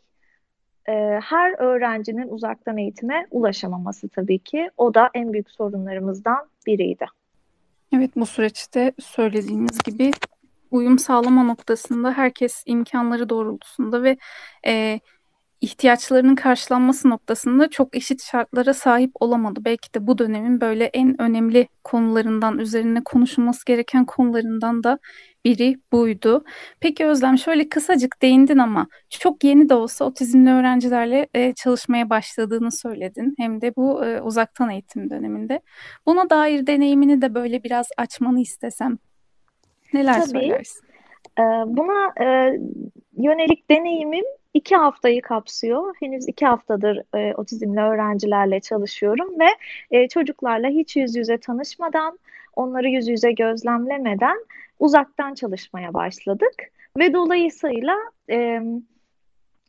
e, 0.87 0.93
her 1.23 1.59
öğrencinin 1.59 2.27
uzaktan 2.27 2.77
eğitime 2.77 3.27
ulaşamaması 3.31 4.09
tabii 4.09 4.39
ki. 4.39 4.69
O 4.77 4.93
da 4.93 5.09
en 5.13 5.33
büyük 5.33 5.51
sorunlarımızdan 5.51 6.47
biriydi. 6.67 7.05
Evet 7.93 8.15
bu 8.15 8.25
süreçte 8.25 8.93
söylediğiniz 9.00 9.77
gibi 9.85 10.12
uyum 10.71 11.00
sağlama 11.00 11.43
noktasında 11.43 12.12
herkes 12.13 12.63
imkanları 12.65 13.29
doğrultusunda 13.29 14.03
ve 14.03 14.17
e, 14.67 15.00
ihtiyaçlarının 15.63 16.36
karşılanması 16.36 17.10
noktasında 17.10 17.70
çok 17.70 17.96
eşit 17.96 18.24
şartlara 18.24 18.74
sahip 18.74 19.12
olamadı. 19.20 19.60
Belki 19.65 19.93
de 19.93 20.08
bu 20.08 20.17
dönemin 20.17 20.62
böyle 20.62 20.86
en 20.86 21.22
önemli 21.22 21.67
konularından, 21.84 22.60
üzerine 22.60 23.03
konuşulması 23.03 23.65
gereken 23.65 24.05
konularından 24.05 24.84
da 24.84 25.00
biri 25.46 25.75
buydu. 25.91 26.43
Peki 26.79 27.05
Özlem 27.05 27.38
şöyle 27.38 27.70
kısacık 27.70 28.22
değindin 28.22 28.58
ama 28.58 28.88
çok 29.10 29.43
yeni 29.43 29.70
de 29.70 29.74
olsa 29.74 30.05
otizmli 30.05 30.50
öğrencilerle 30.53 31.27
e, 31.34 31.53
çalışmaya 31.53 32.10
başladığını 32.10 32.72
söyledin. 32.72 33.34
Hem 33.38 33.62
de 33.62 33.75
bu 33.75 34.05
e, 34.05 34.22
uzaktan 34.22 34.70
eğitim 34.70 35.10
döneminde. 35.10 35.60
Buna 36.05 36.29
dair 36.29 36.67
deneyimini 36.67 37.22
de 37.22 37.36
böyle 37.36 37.63
biraz 37.63 37.88
açmanı 37.98 38.39
istesem 38.39 38.98
neler 39.93 40.13
Tabii. 40.13 40.29
söylersin? 40.29 40.88
Ee, 41.39 41.43
buna 41.67 42.25
e, 42.25 42.25
yönelik 43.17 43.70
deneyimim 43.70 44.25
iki 44.53 44.75
haftayı 44.75 45.22
kapsıyor. 45.22 45.95
Henüz 46.00 46.27
iki 46.27 46.45
haftadır 46.45 47.01
e, 47.15 47.33
otizmli 47.33 47.81
öğrencilerle 47.81 48.60
çalışıyorum 48.60 49.39
ve 49.39 49.48
e, 49.91 50.07
çocuklarla 50.07 50.67
hiç 50.67 50.95
yüz 50.95 51.15
yüze 51.15 51.38
tanışmadan, 51.38 52.19
onları 52.55 52.88
yüz 52.88 53.07
yüze 53.07 53.31
gözlemlemeden 53.31 54.45
uzaktan 54.79 55.33
çalışmaya 55.33 55.93
başladık. 55.93 56.55
Ve 56.98 57.13
dolayısıyla 57.13 57.95
e, 58.29 58.62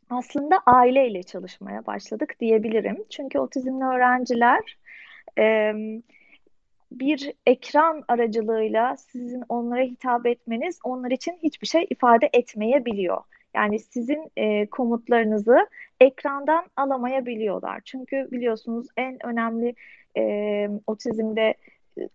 aslında 0.09 0.61
aileyle 0.65 1.23
çalışmaya 1.23 1.85
başladık 1.85 2.35
diyebilirim. 2.39 3.03
Çünkü 3.09 3.39
otizmli 3.39 3.85
öğrenciler 3.85 4.77
e, 5.37 5.73
bir 6.91 7.33
ekran 7.45 8.03
aracılığıyla 8.07 8.97
sizin 8.97 9.43
onlara 9.49 9.81
hitap 9.81 10.25
etmeniz 10.25 10.79
onlar 10.83 11.11
için 11.11 11.37
hiçbir 11.43 11.67
şey 11.67 11.87
ifade 11.89 12.29
etmeyebiliyor. 12.33 13.21
Yani 13.55 13.79
sizin 13.79 14.31
e, 14.37 14.65
komutlarınızı 14.65 15.67
ekrandan 15.99 16.65
alamayabiliyorlar. 16.75 17.81
Çünkü 17.85 18.27
biliyorsunuz 18.31 18.87
en 18.97 19.25
önemli 19.25 19.75
e, 20.17 20.69
otizmde 20.87 21.53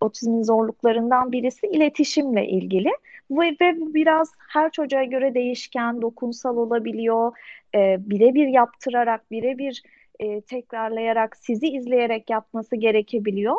otizmin 0.01 0.43
zorluklarından 0.43 1.31
birisi 1.31 1.67
iletişimle 1.67 2.47
ilgili. 2.47 2.89
Ve, 3.31 3.55
ve 3.61 3.79
bu 3.81 3.93
biraz 3.93 4.31
her 4.49 4.71
çocuğa 4.71 5.03
göre 5.03 5.33
değişken, 5.33 6.01
dokunsal 6.01 6.57
olabiliyor. 6.57 7.37
E, 7.75 7.97
birebir 7.99 8.47
yaptırarak, 8.47 9.31
birebir 9.31 9.83
e, 10.19 10.41
tekrarlayarak, 10.41 11.37
sizi 11.37 11.67
izleyerek 11.67 12.29
yapması 12.29 12.75
gerekebiliyor. 12.75 13.55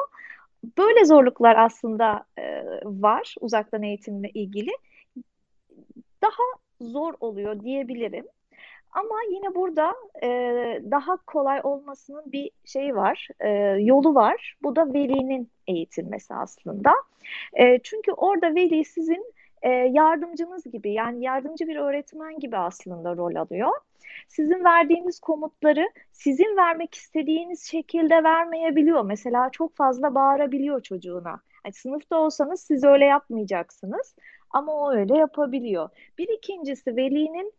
Böyle 0.79 1.05
zorluklar 1.05 1.57
aslında 1.57 2.25
e, 2.39 2.65
var 2.85 3.35
uzaktan 3.41 3.83
eğitimle 3.83 4.29
ilgili. 4.29 4.71
Daha 6.23 6.43
zor 6.81 7.15
oluyor 7.21 7.61
diyebilirim. 7.61 8.27
Ama 8.93 9.15
yine 9.31 9.55
burada 9.55 9.95
e, 10.23 10.29
daha 10.91 11.17
kolay 11.17 11.61
olmasının 11.63 12.33
bir 12.33 12.51
şeyi 12.65 12.95
var, 12.95 13.29
e, 13.41 13.49
yolu 13.81 14.15
var. 14.15 14.57
Bu 14.63 14.77
da 14.77 14.95
velinin 14.95 15.51
eğitilmesi 15.67 16.35
aslında. 16.35 16.93
E, 17.53 17.79
çünkü 17.83 18.13
orada 18.13 18.55
veli 18.55 18.85
sizin 18.85 19.35
e, 19.63 19.71
yardımcınız 19.71 20.65
gibi, 20.65 20.93
yani 20.93 21.25
yardımcı 21.25 21.69
bir 21.69 21.77
öğretmen 21.77 22.39
gibi 22.39 22.57
aslında 22.57 23.17
rol 23.17 23.35
alıyor. 23.35 23.71
Sizin 24.29 24.65
verdiğiniz 24.65 25.21
komutları 25.21 25.91
sizin 26.13 26.57
vermek 26.57 26.95
istediğiniz 26.95 27.65
şekilde 27.65 28.25
vermeyebiliyor. 28.25 29.05
Mesela 29.05 29.51
çok 29.51 29.77
fazla 29.77 30.15
bağırabiliyor 30.15 30.83
çocuğuna. 30.83 31.41
Yani 31.65 31.73
sınıfta 31.73 32.17
olsanız 32.17 32.61
siz 32.61 32.85
öyle 32.85 33.05
yapmayacaksınız 33.05 34.17
ama 34.51 34.73
o 34.73 34.93
öyle 34.93 35.17
yapabiliyor. 35.19 35.89
Bir 36.19 36.29
ikincisi 36.29 36.97
velinin 36.97 37.53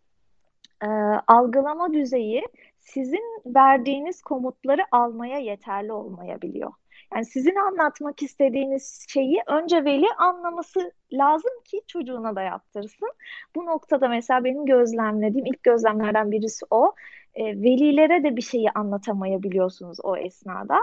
e, 0.83 0.87
algılama 1.27 1.93
düzeyi 1.93 2.43
sizin 2.79 3.41
verdiğiniz 3.45 4.21
komutları 4.21 4.81
almaya 4.91 5.37
yeterli 5.37 5.91
olmayabiliyor. 5.91 6.71
Yani 7.15 7.25
sizin 7.25 7.55
anlatmak 7.55 8.23
istediğiniz 8.23 9.05
şeyi 9.09 9.41
önce 9.47 9.85
veli 9.85 10.05
anlaması 10.17 10.91
lazım 11.13 11.51
ki 11.65 11.81
çocuğuna 11.87 12.35
da 12.35 12.41
yaptırsın. 12.41 13.09
Bu 13.55 13.65
noktada 13.65 14.07
mesela 14.07 14.43
benim 14.43 14.65
gözlemlediğim 14.65 15.45
ilk 15.45 15.63
gözlemlerden 15.63 16.31
birisi 16.31 16.65
o. 16.69 16.93
e, 17.35 17.45
velilere 17.45 18.23
de 18.23 18.35
bir 18.35 18.41
şeyi 18.41 18.71
anlatamayabiliyorsunuz 18.71 19.97
o 20.03 20.17
esnada. 20.17 20.79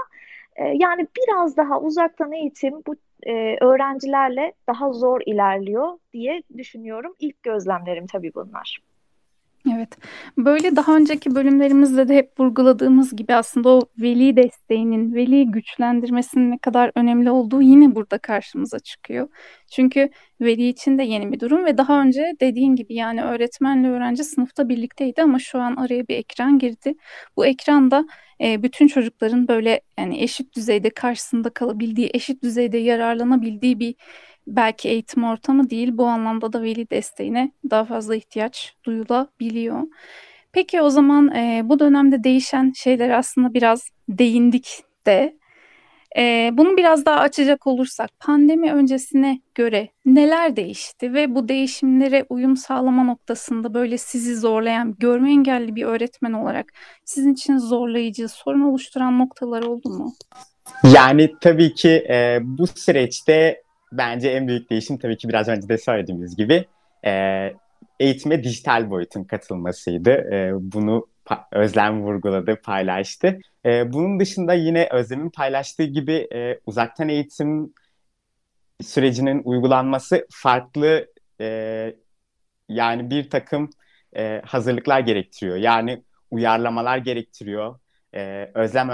E, 0.56 0.64
yani 0.64 1.06
biraz 1.16 1.56
daha 1.56 1.80
uzaktan 1.80 2.32
eğitim 2.32 2.74
bu 2.86 2.96
e, 3.22 3.56
öğrencilerle 3.64 4.52
daha 4.68 4.92
zor 4.92 5.20
ilerliyor 5.26 5.98
diye 6.12 6.42
düşünüyorum. 6.56 7.14
İlk 7.18 7.42
gözlemlerim 7.42 8.06
tabii 8.06 8.34
bunlar. 8.34 8.89
Evet. 9.68 9.96
Böyle 10.38 10.76
daha 10.76 10.96
önceki 10.96 11.34
bölümlerimizde 11.34 12.08
de 12.08 12.16
hep 12.16 12.40
vurguladığımız 12.40 13.16
gibi 13.16 13.34
aslında 13.34 13.68
o 13.68 13.80
veli 13.98 14.36
desteğinin, 14.36 15.14
veli 15.14 15.50
güçlendirmesinin 15.50 16.50
ne 16.50 16.58
kadar 16.58 16.92
önemli 16.94 17.30
olduğu 17.30 17.62
yine 17.62 17.94
burada 17.94 18.18
karşımıza 18.18 18.78
çıkıyor. 18.78 19.28
Çünkü 19.72 20.10
veli 20.40 20.68
için 20.68 20.98
de 20.98 21.02
yeni 21.02 21.32
bir 21.32 21.40
durum 21.40 21.64
ve 21.64 21.78
daha 21.78 22.02
önce 22.02 22.32
dediğin 22.40 22.76
gibi 22.76 22.94
yani 22.94 23.22
öğretmenle 23.22 23.88
öğrenci 23.88 24.24
sınıfta 24.24 24.68
birlikteydi 24.68 25.22
ama 25.22 25.38
şu 25.38 25.58
an 25.60 25.76
araya 25.76 26.08
bir 26.08 26.16
ekran 26.16 26.58
girdi. 26.58 26.94
Bu 27.36 27.46
ekranda 27.46 28.06
e, 28.40 28.62
bütün 28.62 28.86
çocukların 28.86 29.48
böyle 29.48 29.80
yani 29.98 30.22
eşit 30.22 30.56
düzeyde 30.56 30.90
karşısında 30.90 31.50
kalabildiği, 31.50 32.10
eşit 32.14 32.42
düzeyde 32.42 32.78
yararlanabildiği 32.78 33.78
bir 33.78 33.94
belki 34.56 34.88
eğitim 34.88 35.24
ortamı 35.24 35.70
değil. 35.70 35.90
Bu 35.92 36.06
anlamda 36.06 36.52
da 36.52 36.62
veli 36.62 36.90
desteğine 36.90 37.52
daha 37.70 37.84
fazla 37.84 38.16
ihtiyaç 38.16 38.74
duyulabiliyor. 38.84 39.82
Peki 40.52 40.82
o 40.82 40.90
zaman 40.90 41.34
e, 41.34 41.62
bu 41.64 41.78
dönemde 41.78 42.24
değişen 42.24 42.72
şeyler 42.76 43.10
aslında 43.10 43.54
biraz 43.54 43.90
değindik 44.08 44.82
de. 45.06 45.40
E, 46.16 46.50
bunu 46.52 46.76
biraz 46.76 47.06
daha 47.06 47.20
açacak 47.20 47.66
olursak 47.66 48.10
pandemi 48.20 48.72
öncesine 48.72 49.40
göre 49.54 49.88
neler 50.04 50.56
değişti 50.56 51.14
ve 51.14 51.34
bu 51.34 51.48
değişimlere 51.48 52.26
uyum 52.28 52.56
sağlama 52.56 53.04
noktasında 53.04 53.74
böyle 53.74 53.98
sizi 53.98 54.36
zorlayan, 54.36 54.94
görme 54.98 55.30
engelli 55.30 55.74
bir 55.76 55.84
öğretmen 55.84 56.32
olarak 56.32 56.72
sizin 57.04 57.32
için 57.32 57.58
zorlayıcı, 57.58 58.28
sorun 58.28 58.60
oluşturan 58.60 59.18
noktalar 59.18 59.62
oldu 59.62 59.88
mu? 59.90 60.12
Yani 60.94 61.30
tabii 61.40 61.74
ki 61.74 61.90
e, 61.90 62.38
bu 62.42 62.66
süreçte 62.66 63.62
bence 63.92 64.30
en 64.30 64.48
büyük 64.48 64.70
değişim 64.70 64.98
tabii 64.98 65.16
ki 65.16 65.28
biraz 65.28 65.48
önce 65.48 65.68
de 65.68 65.78
söylediğimiz 65.78 66.36
gibi 66.36 66.64
e, 67.06 67.12
eğitime 68.00 68.44
dijital 68.44 68.90
boyutun 68.90 69.24
katılmasıydı. 69.24 70.10
E, 70.10 70.50
bunu 70.54 71.06
Özlem 71.52 72.02
vurguladı, 72.02 72.60
paylaştı. 72.62 73.38
E, 73.66 73.92
bunun 73.92 74.20
dışında 74.20 74.54
yine 74.54 74.88
Özlem'in 74.92 75.30
paylaştığı 75.30 75.84
gibi 75.84 76.28
e, 76.34 76.60
uzaktan 76.66 77.08
eğitim 77.08 77.74
sürecinin 78.82 79.42
uygulanması 79.44 80.26
farklı 80.30 81.06
e, 81.40 81.94
yani 82.68 83.10
bir 83.10 83.30
takım 83.30 83.70
e, 84.16 84.42
hazırlıklar 84.46 85.00
gerektiriyor. 85.00 85.56
Yani 85.56 86.04
uyarlamalar 86.30 86.98
gerektiriyor. 86.98 87.78
E, 88.14 88.50
Özlem 88.54 88.90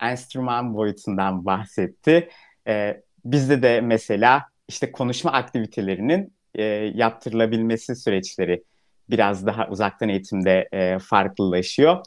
enstrüman 0.00 0.74
boyutundan 0.74 1.46
bahsetti. 1.46 2.28
E, 2.68 3.02
bizde 3.24 3.62
de 3.62 3.80
mesela 3.80 4.44
işte 4.68 4.92
konuşma 4.92 5.32
aktivitelerinin 5.32 6.32
e, 6.54 6.62
yaptırılabilmesi 6.94 7.96
süreçleri 7.96 8.64
biraz 9.10 9.46
daha 9.46 9.68
uzaktan 9.68 10.08
eğitimde 10.08 10.68
e, 10.72 10.98
farklılaşıyor. 10.98 12.04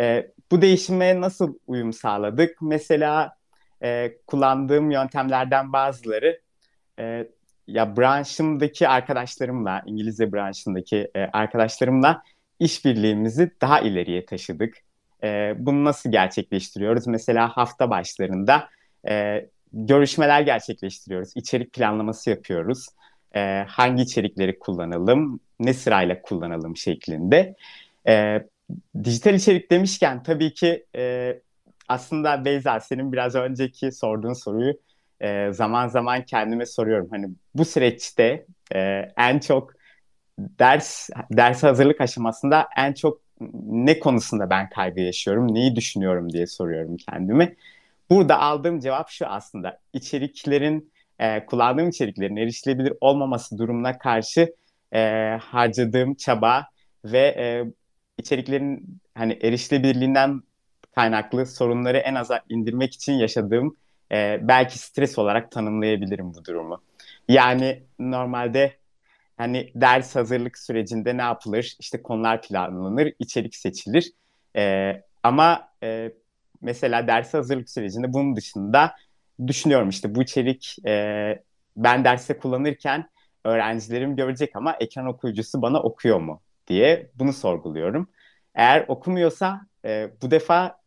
E, 0.00 0.30
bu 0.50 0.62
değişime 0.62 1.20
nasıl 1.20 1.54
uyum 1.66 1.92
sağladık? 1.92 2.62
Mesela 2.62 3.36
e, 3.82 4.12
kullandığım 4.26 4.90
yöntemlerden 4.90 5.72
bazıları 5.72 6.40
e, 6.98 7.28
ya 7.66 7.96
branşımdaki 7.96 8.88
arkadaşlarımla, 8.88 9.82
İngilizce 9.86 10.32
branşındaki 10.32 11.10
e, 11.14 11.20
arkadaşlarımla 11.20 12.22
işbirliğimizi 12.58 13.50
daha 13.60 13.80
ileriye 13.80 14.26
taşıdık. 14.26 14.74
E, 15.24 15.54
bunu 15.58 15.84
nasıl 15.84 16.12
gerçekleştiriyoruz? 16.12 17.06
Mesela 17.06 17.48
hafta 17.48 17.90
başlarında 17.90 18.68
e, 19.08 19.46
görüşmeler 19.72 20.40
gerçekleştiriyoruz. 20.40 21.32
İçerik 21.34 21.72
planlaması 21.72 22.30
yapıyoruz. 22.30 22.86
E, 23.36 23.64
hangi 23.68 24.02
içerikleri 24.02 24.58
kullanalım, 24.58 25.40
ne 25.60 25.74
sırayla 25.74 26.22
kullanalım 26.22 26.76
şeklinde. 26.76 27.54
E, 28.08 28.42
dijital 29.04 29.34
içerik 29.34 29.70
demişken 29.70 30.22
tabii 30.22 30.54
ki 30.54 30.86
e, 30.96 31.34
aslında 31.88 32.44
Beyza 32.44 32.80
senin 32.80 33.12
biraz 33.12 33.34
önceki 33.34 33.92
sorduğun 33.92 34.32
soruyu 34.32 34.74
e, 35.20 35.52
zaman 35.52 35.88
zaman 35.88 36.24
kendime 36.24 36.66
soruyorum. 36.66 37.08
Hani 37.10 37.28
bu 37.54 37.64
süreçte 37.64 38.46
e, 38.74 39.08
en 39.16 39.38
çok 39.38 39.72
ders 40.38 41.10
ders 41.30 41.62
hazırlık 41.62 42.00
aşamasında 42.00 42.68
en 42.76 42.92
çok 42.92 43.20
ne 43.66 43.98
konusunda 43.98 44.50
ben 44.50 44.68
kaygı 44.70 45.00
yaşıyorum, 45.00 45.54
neyi 45.54 45.76
düşünüyorum 45.76 46.32
diye 46.32 46.46
soruyorum 46.46 46.96
kendime. 46.96 47.54
Burada 48.12 48.40
aldığım 48.40 48.80
cevap 48.80 49.08
şu 49.10 49.26
aslında. 49.26 49.78
İçeriklerin, 49.92 50.92
e, 51.18 51.46
kullandığım 51.46 51.88
içeriklerin 51.88 52.36
erişilebilir 52.36 52.92
olmaması 53.00 53.58
durumuna 53.58 53.98
karşı 53.98 54.54
e, 54.94 55.00
harcadığım 55.42 56.14
çaba 56.14 56.66
ve 57.04 57.18
e, 57.18 57.64
içeriklerin 58.18 59.00
hani 59.14 59.38
erişilebilirliğinden 59.42 60.42
kaynaklı 60.94 61.46
sorunları 61.46 61.98
en 61.98 62.14
aza 62.14 62.40
indirmek 62.48 62.94
için 62.94 63.12
yaşadığım 63.12 63.76
e, 64.12 64.38
belki 64.42 64.78
stres 64.78 65.18
olarak 65.18 65.50
tanımlayabilirim 65.50 66.34
bu 66.34 66.44
durumu. 66.44 66.82
Yani 67.28 67.82
normalde 67.98 68.76
hani 69.36 69.72
ders 69.74 70.16
hazırlık 70.16 70.58
sürecinde 70.58 71.16
ne 71.16 71.22
yapılır? 71.22 71.76
İşte 71.80 72.02
konular 72.02 72.42
planlanır, 72.42 73.12
içerik 73.18 73.56
seçilir. 73.56 74.12
E, 74.56 74.92
ama 75.22 75.68
e, 75.82 76.12
mesela 76.62 77.06
ders 77.06 77.34
hazırlık 77.34 77.70
sürecinde 77.70 78.12
bunun 78.12 78.36
dışında 78.36 78.94
düşünüyorum 79.46 79.88
işte 79.88 80.14
bu 80.14 80.22
içerik 80.22 80.76
e, 80.86 81.42
ben 81.76 82.04
derste 82.04 82.38
kullanırken 82.38 83.08
öğrencilerim 83.44 84.16
görecek 84.16 84.56
ama 84.56 84.76
ekran 84.80 85.06
okuyucusu 85.06 85.62
bana 85.62 85.80
okuyor 85.82 86.20
mu 86.20 86.40
diye 86.66 87.10
bunu 87.14 87.32
sorguluyorum. 87.32 88.08
Eğer 88.54 88.84
okumuyorsa 88.88 89.60
e, 89.84 90.10
bu 90.22 90.30
defa 90.30 90.78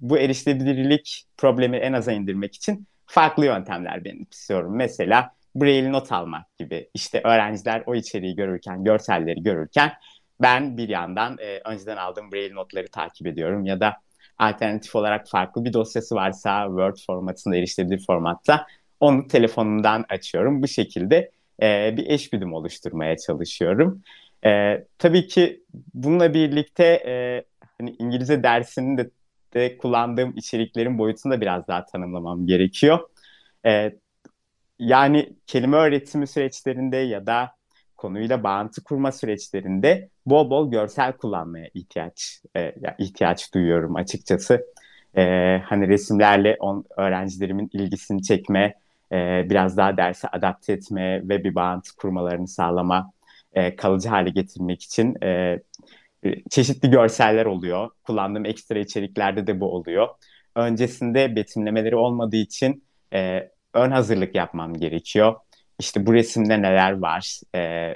bu 0.00 0.18
erişilebilirlik 0.18 1.24
problemi 1.36 1.76
en 1.76 1.92
aza 1.92 2.12
indirmek 2.12 2.54
için 2.54 2.86
farklı 3.06 3.46
yöntemler 3.46 4.04
benimsiyorum. 4.04 4.76
Mesela 4.76 5.34
Braille 5.54 5.92
not 5.92 6.12
almak 6.12 6.56
gibi. 6.56 6.90
İşte 6.94 7.20
öğrenciler 7.24 7.82
o 7.86 7.94
içeriği 7.94 8.36
görürken, 8.36 8.84
görselleri 8.84 9.42
görürken 9.42 9.92
ben 10.40 10.76
bir 10.76 10.88
yandan 10.88 11.36
e, 11.40 11.60
önceden 11.64 11.96
aldığım 11.96 12.32
Braille 12.32 12.54
notları 12.54 12.88
takip 12.88 13.26
ediyorum 13.26 13.64
ya 13.64 13.80
da 13.80 13.96
alternatif 14.40 14.94
olarak 14.96 15.28
farklı 15.28 15.64
bir 15.64 15.72
dosyası 15.72 16.14
varsa 16.14 16.66
Word 16.66 16.96
formatında 17.06 17.56
erişilebilir 17.56 18.04
formatta 18.06 18.66
onu 19.00 19.28
telefonumdan 19.28 20.04
açıyorum. 20.08 20.62
Bu 20.62 20.68
şekilde 20.68 21.30
e, 21.62 21.94
bir 21.96 22.06
eş 22.06 22.30
güdüm 22.30 22.52
oluşturmaya 22.54 23.16
çalışıyorum. 23.16 24.02
E, 24.44 24.84
tabii 24.98 25.26
ki 25.26 25.64
bununla 25.94 26.34
birlikte 26.34 26.84
e, 26.84 27.44
hani 27.78 27.96
İngilizce 27.98 28.42
dersinin 28.42 28.98
de, 28.98 29.10
de 29.54 29.76
kullandığım 29.78 30.36
içeriklerin 30.36 30.98
boyutunu 30.98 31.32
da 31.32 31.40
biraz 31.40 31.68
daha 31.68 31.84
tanımlamam 31.84 32.46
gerekiyor. 32.46 32.98
E, 33.66 33.92
yani 34.78 35.32
kelime 35.46 35.76
öğretimi 35.76 36.26
süreçlerinde 36.26 36.96
ya 36.96 37.26
da 37.26 37.59
konuyla 38.00 38.42
bağıntı 38.42 38.84
kurma 38.84 39.12
süreçlerinde 39.12 40.08
bol 40.26 40.50
bol 40.50 40.70
görsel 40.70 41.12
kullanmaya 41.12 41.68
ihtiyaç 41.74 42.42
e, 42.56 42.74
ihtiyaç 42.98 43.54
duyuyorum 43.54 43.96
açıkçası. 43.96 44.66
E, 45.16 45.22
hani 45.64 45.88
resimlerle 45.88 46.56
on, 46.60 46.84
öğrencilerimin 46.96 47.70
ilgisini 47.72 48.22
çekme, 48.22 48.74
e, 49.12 49.46
biraz 49.50 49.76
daha 49.76 49.96
derse 49.96 50.28
adapte 50.28 50.72
etme 50.72 51.28
ve 51.28 51.44
bir 51.44 51.54
bağıntı 51.54 51.96
kurmalarını 51.96 52.48
sağlama, 52.48 53.12
e, 53.52 53.76
kalıcı 53.76 54.08
hale 54.08 54.30
getirmek 54.30 54.82
için 54.82 55.16
e, 55.22 55.60
çeşitli 56.50 56.90
görseller 56.90 57.46
oluyor. 57.46 57.90
Kullandığım 58.02 58.44
ekstra 58.46 58.78
içeriklerde 58.78 59.46
de 59.46 59.60
bu 59.60 59.74
oluyor. 59.74 60.08
Öncesinde 60.56 61.36
betimlemeleri 61.36 61.96
olmadığı 61.96 62.36
için 62.36 62.84
e, 63.12 63.50
ön 63.74 63.90
hazırlık 63.90 64.34
yapmam 64.34 64.74
gerekiyor 64.74 65.34
işte 65.80 66.06
bu 66.06 66.14
resimde 66.14 66.62
neler 66.62 66.98
var 66.98 67.40
e, 67.54 67.94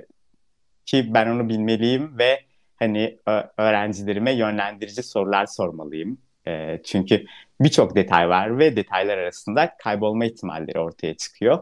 ki 0.87 1.15
ben 1.15 1.27
onu 1.27 1.49
bilmeliyim 1.49 2.19
ve 2.19 2.41
hani 2.77 3.19
öğrencilerime 3.59 4.33
yönlendirici 4.33 5.03
sorular 5.03 5.47
sormalıyım. 5.47 6.19
E, 6.47 6.81
çünkü 6.85 7.25
birçok 7.61 7.97
detay 7.97 8.29
var 8.29 8.59
ve 8.59 8.77
detaylar 8.77 9.19
arasında 9.19 9.77
kaybolma 9.79 10.25
ihtimalleri 10.25 10.79
ortaya 10.79 11.15
çıkıyor. 11.15 11.59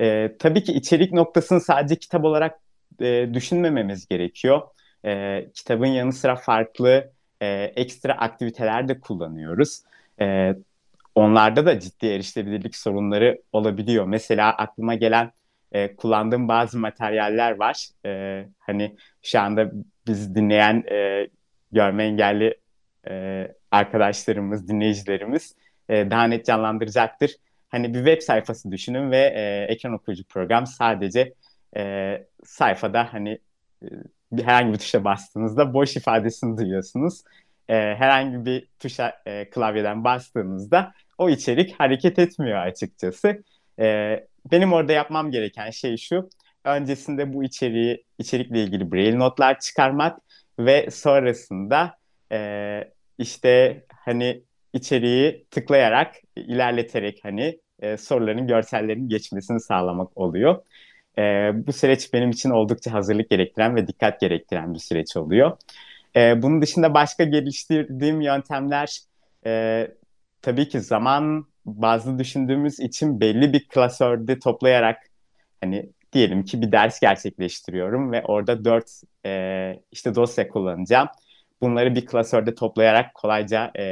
E, 0.00 0.36
tabii 0.38 0.62
ki 0.62 0.72
içerik 0.72 1.12
noktasını 1.12 1.60
sadece 1.60 1.96
kitap 1.96 2.24
olarak 2.24 2.58
e, 3.00 3.34
düşünmememiz 3.34 4.06
gerekiyor. 4.06 4.62
E, 5.04 5.44
kitabın 5.54 5.86
yanı 5.86 6.12
sıra 6.12 6.36
farklı 6.36 7.12
e, 7.40 7.46
ekstra 7.76 8.12
aktiviteler 8.12 8.88
de 8.88 9.00
kullanıyoruz. 9.00 9.82
E, 10.20 10.54
onlarda 11.14 11.66
da 11.66 11.80
ciddi 11.80 12.06
erişilebilirlik 12.06 12.76
sorunları 12.76 13.42
olabiliyor. 13.52 14.06
Mesela 14.06 14.52
aklıma 14.52 14.94
gelen 14.94 15.32
e, 15.72 15.96
kullandığım 15.96 16.48
bazı 16.48 16.78
materyaller 16.78 17.58
var. 17.58 17.88
E, 18.06 18.44
hani 18.58 18.96
şu 19.22 19.40
anda 19.40 19.70
biz 20.06 20.34
dinleyen 20.34 20.84
e, 20.90 21.28
görme 21.72 22.04
engelli 22.04 22.54
e, 23.08 23.48
arkadaşlarımız, 23.70 24.68
dinleyicilerimiz 24.68 25.54
e, 25.88 26.10
daha 26.10 26.24
net 26.24 26.46
canlandıracaktır. 26.46 27.36
Hani 27.68 27.94
bir 27.94 27.98
web 27.98 28.22
sayfası 28.22 28.72
düşünün 28.72 29.10
ve 29.10 29.32
e, 29.36 29.66
ekran 29.72 29.92
okuyucu 29.92 30.24
program 30.24 30.66
sadece 30.66 31.34
e, 31.76 32.26
sayfada 32.44 33.12
hani 33.12 33.38
e, 33.82 33.86
herhangi 34.42 34.72
bir 34.72 34.78
tuşa 34.78 35.04
bastığınızda 35.04 35.74
boş 35.74 35.96
ifadesini 35.96 36.58
duyuyorsunuz. 36.58 37.22
E, 37.68 37.74
herhangi 37.74 38.44
bir 38.44 38.68
tuşa 38.78 39.22
e, 39.26 39.50
klavyeden 39.50 40.04
bastığınızda 40.04 40.92
o 41.18 41.30
içerik 41.30 41.80
hareket 41.80 42.18
etmiyor 42.18 42.58
açıkçası. 42.58 43.42
E, 43.78 44.26
benim 44.50 44.72
orada 44.72 44.92
yapmam 44.92 45.30
gereken 45.30 45.70
şey 45.70 45.96
şu. 45.96 46.28
Öncesinde 46.64 47.32
bu 47.32 47.44
içeriği 47.44 48.04
içerikle 48.18 48.62
ilgili 48.62 48.92
braille 48.92 49.18
notlar 49.18 49.60
çıkarmak 49.60 50.18
ve 50.58 50.90
sonrasında 50.90 51.98
e, 52.32 52.80
işte 53.18 53.84
hani 54.04 54.42
içeriği 54.72 55.46
tıklayarak 55.50 56.14
ilerleterek 56.36 57.20
hani 57.22 57.58
e, 57.80 57.96
soruların 57.96 58.46
görsellerin 58.46 59.08
geçmesini 59.08 59.60
sağlamak 59.60 60.18
oluyor. 60.18 60.62
E, 61.18 61.22
bu 61.66 61.72
süreç 61.72 62.12
benim 62.12 62.30
için 62.30 62.50
oldukça 62.50 62.92
hazırlık 62.92 63.30
gerektiren 63.30 63.76
ve 63.76 63.86
dikkat 63.86 64.20
gerektiren 64.20 64.74
bir 64.74 64.78
süreç 64.78 65.16
oluyor. 65.16 65.56
E, 66.16 66.42
bunun 66.42 66.62
dışında 66.62 66.94
başka 66.94 67.24
geliştirdiğim 67.24 68.20
yöntemler 68.20 68.98
e, 69.46 69.88
tabii 70.42 70.68
ki 70.68 70.80
zaman 70.80 71.46
bazlı 71.66 72.18
düşündüğümüz 72.18 72.80
için 72.80 73.20
belli 73.20 73.52
bir 73.52 73.68
klasörde 73.68 74.38
toplayarak 74.38 74.98
hani 75.60 75.90
diyelim 76.12 76.44
ki 76.44 76.62
bir 76.62 76.72
ders 76.72 77.00
gerçekleştiriyorum 77.00 78.12
ve 78.12 78.22
orada 78.24 78.64
dört 78.64 78.90
e, 79.26 79.82
işte 79.92 80.14
dosya 80.14 80.48
kullanacağım. 80.48 81.08
Bunları 81.60 81.94
bir 81.94 82.06
klasörde 82.06 82.54
toplayarak 82.54 83.14
kolayca 83.14 83.70
e, 83.78 83.84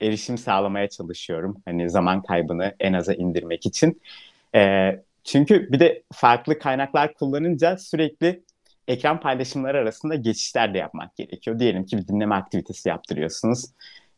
erişim 0.00 0.38
sağlamaya 0.38 0.88
çalışıyorum. 0.88 1.62
Hani 1.64 1.90
zaman 1.90 2.22
kaybını 2.22 2.74
en 2.80 2.92
aza 2.92 3.14
indirmek 3.14 3.66
için. 3.66 4.00
E, 4.54 4.90
çünkü 5.24 5.72
bir 5.72 5.80
de 5.80 6.02
farklı 6.12 6.58
kaynaklar 6.58 7.14
kullanınca 7.14 7.78
sürekli 7.78 8.42
ekran 8.88 9.20
paylaşımları 9.20 9.78
arasında 9.78 10.14
geçişler 10.14 10.74
de 10.74 10.78
yapmak 10.78 11.16
gerekiyor. 11.16 11.58
Diyelim 11.58 11.86
ki 11.86 11.98
bir 11.98 12.08
dinleme 12.08 12.34
aktivitesi 12.34 12.88
yaptırıyorsunuz. 12.88 13.64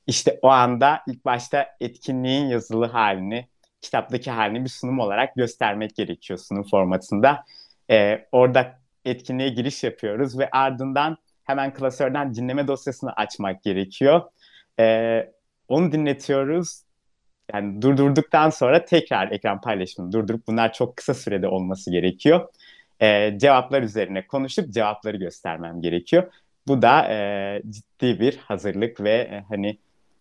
İşte 0.06 0.38
o 0.42 0.48
anda 0.48 1.02
ilk 1.08 1.24
başta 1.24 1.66
etkinliğin 1.80 2.46
yazılı 2.46 2.86
halini, 2.86 3.48
kitaptaki 3.80 4.30
halini 4.30 4.64
bir 4.64 4.68
sunum 4.68 4.98
olarak 4.98 5.34
göstermek 5.34 5.96
gerekiyor 5.96 6.38
sunum 6.38 6.64
formatında. 6.70 7.44
Ee, 7.90 8.26
orada 8.32 8.78
etkinliğe 9.04 9.48
giriş 9.48 9.84
yapıyoruz 9.84 10.38
ve 10.38 10.50
ardından 10.50 11.16
hemen 11.44 11.74
klasörden 11.74 12.34
dinleme 12.34 12.68
dosyasını 12.68 13.12
açmak 13.12 13.62
gerekiyor. 13.62 14.22
Ee, 14.78 15.32
onu 15.68 15.92
dinletiyoruz. 15.92 16.82
Yani 17.52 17.82
durdurduktan 17.82 18.50
sonra 18.50 18.84
tekrar 18.84 19.30
ekran 19.30 19.60
paylaşımını 19.60 20.12
durdurup 20.12 20.46
bunlar 20.46 20.72
çok 20.72 20.96
kısa 20.96 21.14
sürede 21.14 21.48
olması 21.48 21.90
gerekiyor. 21.90 22.48
Ee, 23.00 23.38
cevaplar 23.38 23.82
üzerine 23.82 24.26
konuşup 24.26 24.70
cevapları 24.70 25.16
göstermem 25.16 25.80
gerekiyor. 25.80 26.32
Bu 26.68 26.82
da 26.82 27.08
e, 27.12 27.62
ciddi 27.70 28.20
bir 28.20 28.36
hazırlık 28.36 29.00
ve 29.00 29.12
e, 29.12 29.44
hani 29.48 29.78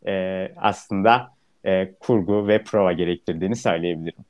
e, 0.07 0.45
aslında 0.57 1.27
e, 1.65 1.93
kurgu 1.99 2.47
ve 2.47 2.63
prova 2.63 2.93
gerektirdiğini 2.93 3.55
söyleyebilirim. 3.55 4.25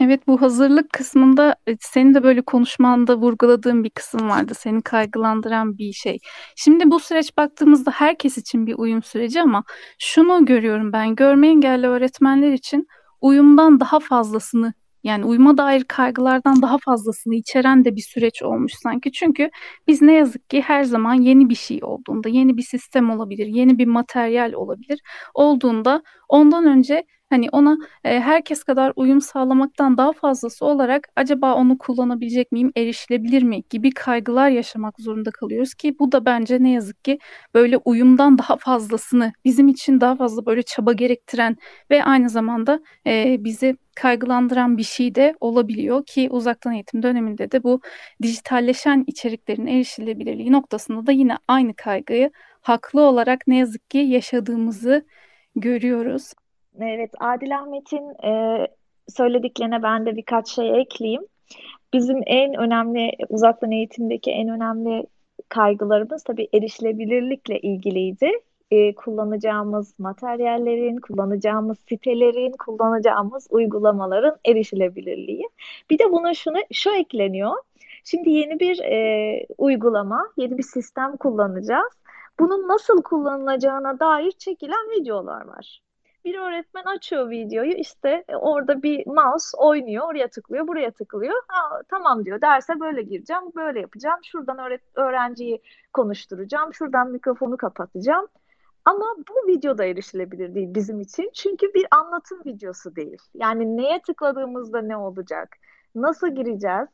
Evet 0.00 0.26
bu 0.26 0.42
hazırlık 0.42 0.92
kısmında 0.92 1.56
e, 1.66 1.76
senin 1.80 2.14
de 2.14 2.22
böyle 2.22 2.42
konuşmanda 2.42 3.16
vurguladığın 3.16 3.84
bir 3.84 3.90
kısım 3.90 4.28
vardı. 4.28 4.52
Seni 4.54 4.82
kaygılandıran 4.82 5.78
bir 5.78 5.92
şey. 5.92 6.18
Şimdi 6.56 6.90
bu 6.90 7.00
süreç 7.00 7.36
baktığımızda 7.36 7.90
herkes 7.90 8.38
için 8.38 8.66
bir 8.66 8.74
uyum 8.78 9.02
süreci 9.02 9.42
ama 9.42 9.64
şunu 9.98 10.44
görüyorum 10.44 10.92
ben 10.92 11.14
görme 11.14 11.48
engelli 11.48 11.86
öğretmenler 11.86 12.52
için 12.52 12.86
uyumdan 13.20 13.80
daha 13.80 14.00
fazlasını 14.00 14.72
yani 15.04 15.24
uyuma 15.24 15.58
dair 15.58 15.84
kaygılardan 15.84 16.62
daha 16.62 16.78
fazlasını 16.78 17.34
içeren 17.34 17.84
de 17.84 17.96
bir 17.96 18.00
süreç 18.00 18.42
olmuş 18.42 18.72
sanki. 18.82 19.12
Çünkü 19.12 19.50
biz 19.88 20.02
ne 20.02 20.12
yazık 20.12 20.50
ki 20.50 20.60
her 20.62 20.84
zaman 20.84 21.14
yeni 21.14 21.48
bir 21.48 21.54
şey 21.54 21.80
olduğunda, 21.82 22.28
yeni 22.28 22.56
bir 22.56 22.62
sistem 22.62 23.10
olabilir, 23.10 23.46
yeni 23.46 23.78
bir 23.78 23.86
materyal 23.86 24.52
olabilir 24.52 25.00
olduğunda 25.34 26.02
ondan 26.28 26.66
önce 26.66 27.04
hani 27.30 27.48
ona 27.52 27.76
e, 28.04 28.20
herkes 28.20 28.64
kadar 28.64 28.92
uyum 28.96 29.20
sağlamaktan 29.20 29.96
daha 29.98 30.12
fazlası 30.12 30.64
olarak 30.66 31.08
acaba 31.16 31.54
onu 31.54 31.78
kullanabilecek 31.78 32.52
miyim, 32.52 32.72
erişilebilir 32.76 33.42
mi 33.42 33.62
gibi 33.70 33.90
kaygılar 33.90 34.48
yaşamak 34.48 35.00
zorunda 35.00 35.30
kalıyoruz 35.30 35.74
ki 35.74 35.98
bu 35.98 36.12
da 36.12 36.24
bence 36.24 36.62
ne 36.62 36.70
yazık 36.70 37.04
ki 37.04 37.18
böyle 37.54 37.76
uyumdan 37.76 38.38
daha 38.38 38.56
fazlasını 38.56 39.32
bizim 39.44 39.68
için 39.68 40.00
daha 40.00 40.16
fazla 40.16 40.46
böyle 40.46 40.62
çaba 40.62 40.92
gerektiren 40.92 41.56
ve 41.90 42.04
aynı 42.04 42.30
zamanda 42.30 42.80
e, 43.06 43.36
bizi 43.44 43.76
kaygılandıran 43.96 44.78
bir 44.78 44.82
şey 44.82 45.14
de 45.14 45.34
olabiliyor 45.40 46.06
ki 46.06 46.28
uzaktan 46.30 46.72
eğitim 46.72 47.02
döneminde 47.02 47.50
de 47.52 47.62
bu 47.62 47.80
dijitalleşen 48.22 49.04
içeriklerin 49.06 49.66
erişilebilirliği 49.66 50.52
noktasında 50.52 51.06
da 51.06 51.12
yine 51.12 51.36
aynı 51.48 51.74
kaygıyı 51.74 52.30
haklı 52.62 53.00
olarak 53.00 53.46
ne 53.46 53.56
yazık 53.56 53.90
ki 53.90 53.98
yaşadığımızı 53.98 55.06
görüyoruz. 55.56 56.32
Evet, 56.80 57.10
Adil 57.20 57.58
Ahmet'in 57.58 58.26
e, 58.26 58.66
söylediklerine 59.08 59.82
ben 59.82 60.06
de 60.06 60.16
birkaç 60.16 60.48
şey 60.48 60.80
ekleyeyim. 60.80 61.26
Bizim 61.92 62.20
en 62.26 62.54
önemli, 62.54 63.10
uzaktan 63.28 63.70
eğitimdeki 63.70 64.30
en 64.30 64.48
önemli 64.48 65.06
kaygılarımız 65.48 66.22
tabii 66.24 66.48
erişilebilirlikle 66.54 67.58
ilgiliydi. 67.58 68.30
E, 68.70 68.94
kullanacağımız 68.94 69.98
materyallerin, 69.98 70.96
kullanacağımız 70.96 71.78
sitelerin, 71.88 72.52
kullanacağımız 72.52 73.46
uygulamaların 73.50 74.36
erişilebilirliği. 74.46 75.48
Bir 75.90 75.98
de 75.98 76.12
buna 76.12 76.34
şunu 76.34 76.58
şu 76.72 76.90
ekleniyor. 76.90 77.54
Şimdi 78.04 78.30
yeni 78.30 78.60
bir 78.60 78.78
e, 78.78 79.46
uygulama, 79.58 80.28
yeni 80.36 80.58
bir 80.58 80.62
sistem 80.62 81.16
kullanacağız. 81.16 81.92
Bunun 82.40 82.68
nasıl 82.68 83.02
kullanılacağına 83.02 84.00
dair 84.00 84.30
çekilen 84.30 84.90
videolar 85.00 85.46
var. 85.46 85.83
Bir 86.24 86.38
öğretmen 86.38 86.84
açıyor 86.84 87.30
videoyu 87.30 87.72
işte 87.72 88.24
e, 88.28 88.36
orada 88.36 88.82
bir 88.82 89.06
mouse 89.06 89.56
oynuyor 89.56 90.08
oraya 90.08 90.28
tıklıyor 90.28 90.66
buraya 90.68 90.90
tıklıyor. 90.90 91.34
Ha, 91.48 91.82
tamam 91.88 92.24
diyor 92.24 92.40
derse 92.40 92.80
böyle 92.80 93.02
gireceğim 93.02 93.42
böyle 93.56 93.80
yapacağım. 93.80 94.20
Şuradan 94.24 94.58
öğret 94.58 94.82
öğrenciyi 94.94 95.62
konuşturacağım 95.92 96.74
şuradan 96.74 97.10
mikrofonu 97.10 97.56
kapatacağım. 97.56 98.26
Ama 98.84 99.16
bu 99.28 99.48
video 99.48 99.78
da 99.78 99.84
erişilebilir 99.84 100.54
değil 100.54 100.74
bizim 100.74 101.00
için. 101.00 101.30
Çünkü 101.34 101.74
bir 101.74 101.86
anlatım 101.90 102.38
videosu 102.46 102.96
değil. 102.96 103.18
Yani 103.34 103.76
neye 103.76 104.02
tıkladığımızda 104.02 104.82
ne 104.82 104.96
olacak 104.96 105.56
nasıl 105.94 106.34
gireceğiz? 106.34 106.88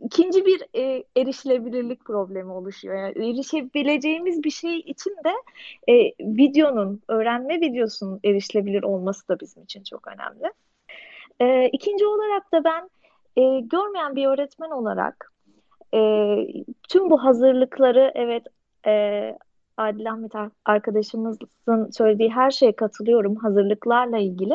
İkinci 0.00 0.46
bir 0.46 0.62
e, 0.74 1.04
erişilebilirlik 1.16 2.04
problemi 2.04 2.52
oluşuyor. 2.52 2.94
Yani 2.96 3.30
erişebileceğimiz 3.30 4.44
bir 4.44 4.50
şey 4.50 4.78
için 4.78 5.10
de 5.10 5.32
e, 5.92 6.12
videonun, 6.20 7.02
öğrenme 7.08 7.60
videosunun 7.60 8.20
erişilebilir 8.24 8.82
olması 8.82 9.28
da 9.28 9.40
bizim 9.40 9.62
için 9.62 9.82
çok 9.82 10.08
önemli. 10.08 10.52
E, 11.40 11.68
ikinci 11.68 12.06
olarak 12.06 12.52
da 12.52 12.64
ben 12.64 12.90
e, 13.36 13.60
görmeyen 13.60 14.16
bir 14.16 14.26
öğretmen 14.26 14.70
olarak 14.70 15.32
e, 15.94 16.00
tüm 16.88 17.10
bu 17.10 17.24
hazırlıkları 17.24 18.12
evet 18.14 18.42
e, 18.86 18.92
Adil 19.76 20.10
Ahmet 20.10 20.32
arkadaşımızın 20.64 21.90
söylediği 21.90 22.30
her 22.30 22.50
şeye 22.50 22.72
katılıyorum 22.72 23.36
hazırlıklarla 23.36 24.18
ilgili. 24.18 24.54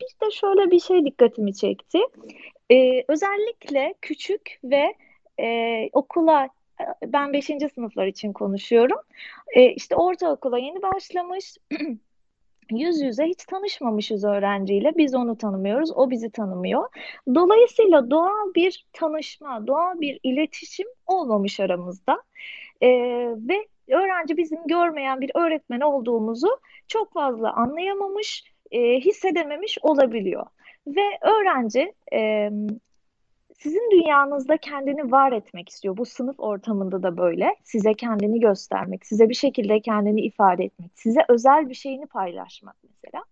Bir 0.00 0.26
de 0.26 0.30
şöyle 0.30 0.70
bir 0.70 0.80
şey 0.80 1.04
dikkatimi 1.04 1.54
çekti. 1.54 1.98
Ee, 2.70 3.04
özellikle 3.08 3.94
küçük 4.02 4.60
ve 4.64 4.94
e, 5.40 5.88
okula 5.92 6.48
ben 7.06 7.32
5. 7.32 7.46
sınıflar 7.74 8.06
için 8.06 8.32
konuşuyorum. 8.32 8.98
E, 9.54 9.72
işte 9.72 9.96
ortaokula 9.96 10.58
yeni 10.58 10.82
başlamış. 10.82 11.56
yüz 12.70 13.02
yüze 13.02 13.24
hiç 13.24 13.44
tanışmamışız 13.44 14.24
öğrenciyle. 14.24 14.92
Biz 14.96 15.14
onu 15.14 15.38
tanımıyoruz, 15.38 15.90
o 15.96 16.10
bizi 16.10 16.30
tanımıyor. 16.30 16.88
Dolayısıyla 17.34 18.10
doğal 18.10 18.54
bir 18.54 18.86
tanışma, 18.92 19.66
doğal 19.66 20.00
bir 20.00 20.20
iletişim 20.22 20.86
olmamış 21.06 21.60
aramızda. 21.60 22.22
E, 22.80 22.88
ve 23.36 23.66
öğrenci 23.88 24.36
bizim 24.36 24.66
görmeyen 24.66 25.20
bir 25.20 25.30
öğretmen 25.34 25.80
olduğumuzu 25.80 26.58
çok 26.88 27.12
fazla 27.12 27.52
anlayamamış, 27.52 28.44
e, 28.70 29.00
hissedememiş 29.00 29.78
olabiliyor. 29.82 30.46
Ve 30.96 31.18
öğrenci 31.22 31.92
e, 32.12 32.50
sizin 33.58 33.90
dünyanızda 33.90 34.56
kendini 34.56 35.12
var 35.12 35.32
etmek 35.32 35.68
istiyor. 35.68 35.96
Bu 35.96 36.04
sınıf 36.04 36.40
ortamında 36.40 37.02
da 37.02 37.16
böyle. 37.16 37.56
Size 37.64 37.94
kendini 37.94 38.40
göstermek, 38.40 39.06
size 39.06 39.28
bir 39.28 39.34
şekilde 39.34 39.80
kendini 39.80 40.20
ifade 40.20 40.64
etmek, 40.64 40.90
size 40.94 41.20
özel 41.28 41.68
bir 41.68 41.74
şeyini 41.74 42.06
paylaşmak 42.06 42.76
mesela. 42.82 43.24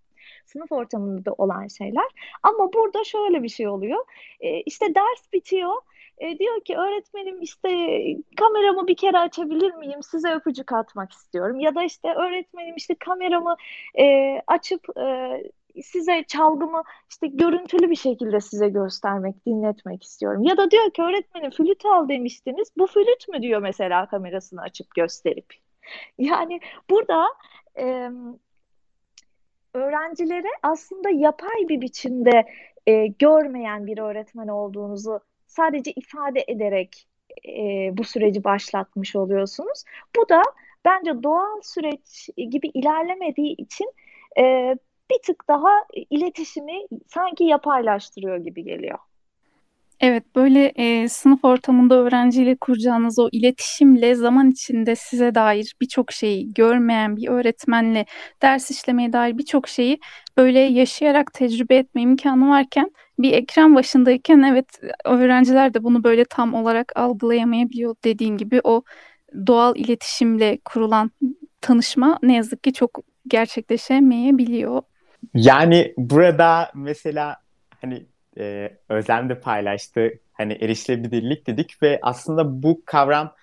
Sınıf 0.47 0.73
ortamında 0.73 1.25
da 1.25 1.33
olan 1.33 1.67
şeyler. 1.67 2.05
Ama 2.43 2.73
burada 2.73 3.05
şöyle 3.05 3.43
bir 3.43 3.49
şey 3.49 3.69
oluyor. 3.69 4.05
E, 4.41 4.61
işte 4.61 4.95
ders 4.95 5.33
bitiyor. 5.33 5.75
E, 6.19 6.39
diyor 6.39 6.61
ki 6.61 6.77
öğretmenim 6.77 7.43
işte 7.43 7.69
kameramı 8.37 8.87
bir 8.87 8.97
kere 8.97 9.19
açabilir 9.19 9.75
miyim? 9.75 10.03
Size 10.03 10.35
öpücük 10.35 10.73
atmak 10.73 11.13
istiyorum. 11.13 11.61
Ya 11.61 11.75
da 11.75 11.83
işte 11.83 12.15
öğretmenim 12.15 12.77
işte 12.77 12.95
kameramı 12.95 13.57
e, 13.99 14.37
açıp 14.47 14.99
e, 14.99 15.43
size 15.83 16.25
çalgımı 16.29 16.83
işte 17.11 17.27
görüntülü 17.27 17.91
bir 17.91 17.97
şekilde 17.97 18.41
size 18.41 18.69
göstermek, 18.69 19.47
dinletmek 19.47 20.03
istiyorum. 20.03 20.43
Ya 20.45 20.57
da 20.57 20.71
diyor 20.71 20.91
ki 20.91 21.03
öğretmenim 21.03 21.51
flüt 21.51 21.85
al 21.85 22.09
demiştiniz. 22.09 22.69
Bu 22.79 22.87
flüt 22.87 23.29
mü 23.29 23.43
diyor 23.43 23.63
mesela 23.63 24.07
kamerasını 24.07 24.61
açıp 24.61 24.95
gösterip. 24.95 25.47
Yani 26.19 26.61
burada 26.91 27.27
e, 27.79 28.11
öğrencilere 29.75 30.49
aslında 30.63 31.11
yapay 31.11 31.69
bir 31.69 31.81
biçimde 31.81 32.47
e, 32.87 33.07
görmeyen 33.07 33.87
bir 33.87 33.99
öğretmen 33.99 34.49
olduğunuzu 34.49 35.21
sadece 35.47 35.93
ifade 35.93 36.45
ederek 36.49 37.07
e, 37.49 37.91
bu 37.93 38.05
süreci 38.05 38.45
başlatmış 38.45 39.17
oluyorsunuz. 39.17 39.85
Bu 40.17 40.29
da 40.29 40.43
bence 40.85 41.23
doğal 41.23 41.61
süreç 41.63 42.29
gibi 42.37 42.69
ilerlemediği 42.69 43.55
için 43.57 43.93
e, 44.39 44.77
bir 45.11 45.19
tık 45.27 45.49
daha 45.49 45.71
iletişimi 46.11 46.87
sanki 47.07 47.45
yapaylaştırıyor 47.45 48.37
gibi 48.37 48.65
geliyor. 48.65 48.99
Evet, 50.01 50.25
böyle 50.37 50.73
e, 50.77 51.09
sınıf 51.09 51.45
ortamında 51.45 51.95
öğrenciyle 51.95 52.57
kuracağınız 52.57 53.19
o 53.19 53.29
iletişimle 53.33 54.15
zaman 54.15 54.51
içinde 54.51 54.97
size 54.97 55.35
dair 55.35 55.75
birçok 55.81 56.13
şeyi 56.13 56.55
görmeyen 56.55 57.17
bir 57.17 57.29
öğretmenle 57.29 58.07
ders 58.43 58.71
işlemeye 58.71 59.13
dair 59.13 59.39
birçok 59.39 59.69
şeyi 59.69 59.99
böyle 60.37 60.59
yaşayarak 60.59 61.33
tecrübe 61.33 61.77
etme 61.77 62.03
imkanı 62.03 62.49
varken 62.49 62.91
bir 63.19 63.33
ekran 63.33 63.75
başındayken 63.75 64.43
evet 64.43 64.67
öğrenciler 65.05 65.75
de 65.75 65.85
bunu 65.85 66.05
böyle 66.05 66.25
tam 66.25 66.55
olarak 66.55 66.93
algılayamayabiliyor 66.97 67.97
dediğin 68.05 68.37
gibi 68.37 68.61
o 68.65 68.83
doğal 69.47 69.77
iletişimle 69.77 70.59
kurulan 70.65 71.11
tanışma 71.61 72.19
ne 72.23 72.37
yazık 72.37 72.65
ki 72.65 72.73
çok 72.73 73.01
gerçekleşemeyebiliyor. 73.29 74.83
Yani 75.35 75.95
burada 75.97 76.71
mesela 76.75 77.37
hani 77.81 78.07
e, 78.39 78.71
Özlem 78.89 79.29
de 79.29 79.41
paylaştı. 79.41 80.13
Hani 80.33 80.53
erişilebilirlik 80.53 81.47
dedik 81.47 81.83
ve 81.83 81.99
aslında 82.03 82.63
bu 82.63 82.83
kavram 82.85 83.35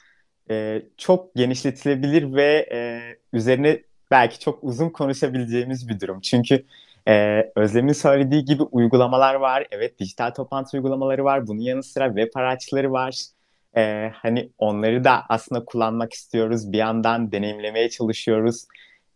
e, 0.50 0.82
çok 0.98 1.36
genişletilebilir 1.36 2.34
ve 2.34 2.70
e, 2.72 3.02
üzerine 3.34 3.82
belki 4.12 4.40
çok 4.40 4.64
uzun 4.64 4.90
konuşabileceğimiz 4.90 5.90
bir 5.90 6.00
durum. 6.00 6.22
Çünkü 6.22 6.66
e, 7.08 7.44
Özlem'in 7.56 7.94
söylediği 7.94 8.46
gibi 8.46 8.64
uygulamalar 8.64 9.36
var. 9.36 9.68
Evet 9.72 10.00
dijital 10.00 10.30
toplantı 10.30 10.78
uygulamaları 10.78 11.24
var. 11.24 11.48
Bunun 11.48 11.62
yanı 11.62 11.84
sıra 11.84 12.08
web 12.08 12.30
araçları 12.36 12.92
var. 12.92 13.26
E, 13.78 14.12
hani 14.16 14.50
onları 14.58 15.04
da 15.04 15.24
aslında 15.30 15.66
kullanmak 15.66 16.14
istiyoruz. 16.14 16.72
Bir 16.72 16.78
yandan 16.78 17.32
deneyimlemeye 17.32 17.90
çalışıyoruz. 17.90 18.66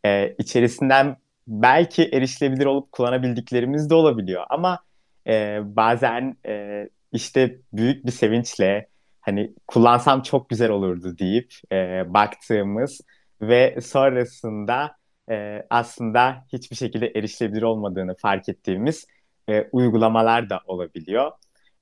E, 0.06 0.36
içerisinden 0.38 1.18
belki 1.48 2.04
erişilebilir 2.04 2.66
olup 2.66 2.92
kullanabildiklerimiz 2.92 3.90
de 3.90 3.96
olabiliyor. 3.96 4.44
Ama 4.50 4.80
e, 5.28 5.60
bazen 5.64 6.38
e, 6.48 6.84
işte 7.12 7.60
büyük 7.74 8.06
bir 8.06 8.12
sevinçle 8.12 8.88
hani 9.22 9.54
kullansam 9.68 10.22
çok 10.22 10.50
güzel 10.50 10.70
olurdu 10.70 11.18
deyip 11.18 11.54
e, 11.72 12.04
baktığımız 12.14 13.02
ve 13.42 13.82
sonrasında 13.82 14.96
e, 15.30 15.64
aslında 15.70 16.46
hiçbir 16.54 16.76
şekilde 16.76 17.08
erişilebilir 17.08 17.62
olmadığını 17.62 18.16
fark 18.18 18.50
ettiğimiz 18.50 19.06
e, 19.50 19.68
uygulamalar 19.72 20.50
da 20.50 20.62
olabiliyor. 20.66 21.32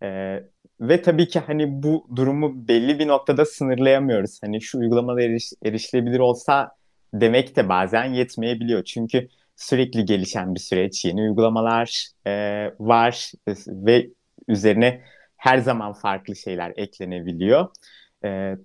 E, 0.03 0.39
ve 0.81 1.01
tabii 1.01 1.27
ki 1.27 1.39
hani 1.39 1.83
bu 1.83 2.07
durumu 2.15 2.67
belli 2.67 2.99
bir 2.99 3.07
noktada 3.07 3.45
sınırlayamıyoruz. 3.45 4.39
Hani 4.43 4.61
şu 4.61 4.79
uygulamalar 4.79 5.21
eriş, 5.21 5.51
erişilebilir 5.65 6.19
olsa 6.19 6.71
demek 7.13 7.55
de 7.55 7.69
bazen 7.69 8.05
yetmeyebiliyor. 8.05 8.83
Çünkü 8.83 9.27
sürekli 9.55 10.05
gelişen 10.05 10.55
bir 10.55 10.59
süreç, 10.59 11.05
yeni 11.05 11.21
uygulamalar 11.21 12.07
e, 12.27 12.31
var 12.79 13.31
ve 13.67 14.07
üzerine 14.47 15.01
her 15.37 15.57
zaman 15.57 15.93
farklı 15.93 16.35
şeyler 16.35 16.73
eklenebiliyor. 16.75 17.67
E, 18.25 18.55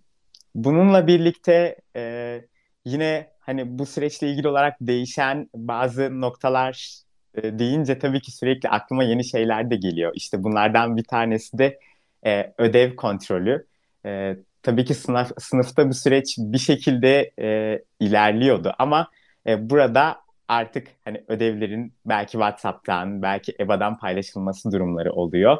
bununla 0.55 1.07
birlikte 1.07 1.76
e, 1.96 2.40
yine 2.85 3.31
hani 3.40 3.79
bu 3.79 3.87
süreçle 3.87 4.31
ilgili 4.31 4.48
olarak 4.48 4.76
değişen 4.81 5.48
bazı 5.55 6.20
noktalar 6.20 7.00
e, 7.35 7.59
deyince 7.59 7.98
tabii 7.98 8.20
ki 8.20 8.33
sürekli 8.33 8.68
aklıma 8.68 9.05
yeni 9.05 9.24
şeyler 9.24 9.70
de 9.70 9.76
geliyor. 9.76 10.12
İşte 10.14 10.42
bunlardan 10.42 10.96
bir 10.96 11.05
tanesi 11.05 11.59
de 11.59 11.79
e, 12.26 12.53
ödev 12.59 12.96
kontrolü. 12.96 13.66
E, 14.07 14.37
tabii 14.62 14.85
ki 14.85 14.94
sınıf, 14.94 15.33
sınıfta 15.38 15.88
bu 15.88 15.94
süreç 15.94 16.35
bir 16.38 16.59
şekilde 16.59 17.33
e, 17.38 17.79
ilerliyordu 18.00 18.74
ama 18.79 19.11
e, 19.46 19.70
burada 19.70 20.20
artık 20.50 20.88
hani 21.04 21.24
ödevlerin 21.28 21.92
belki 22.06 22.32
WhatsApp'tan, 22.32 23.22
belki 23.22 23.54
EBA'dan 23.60 23.98
paylaşılması 23.98 24.72
durumları 24.72 25.12
oluyor. 25.12 25.58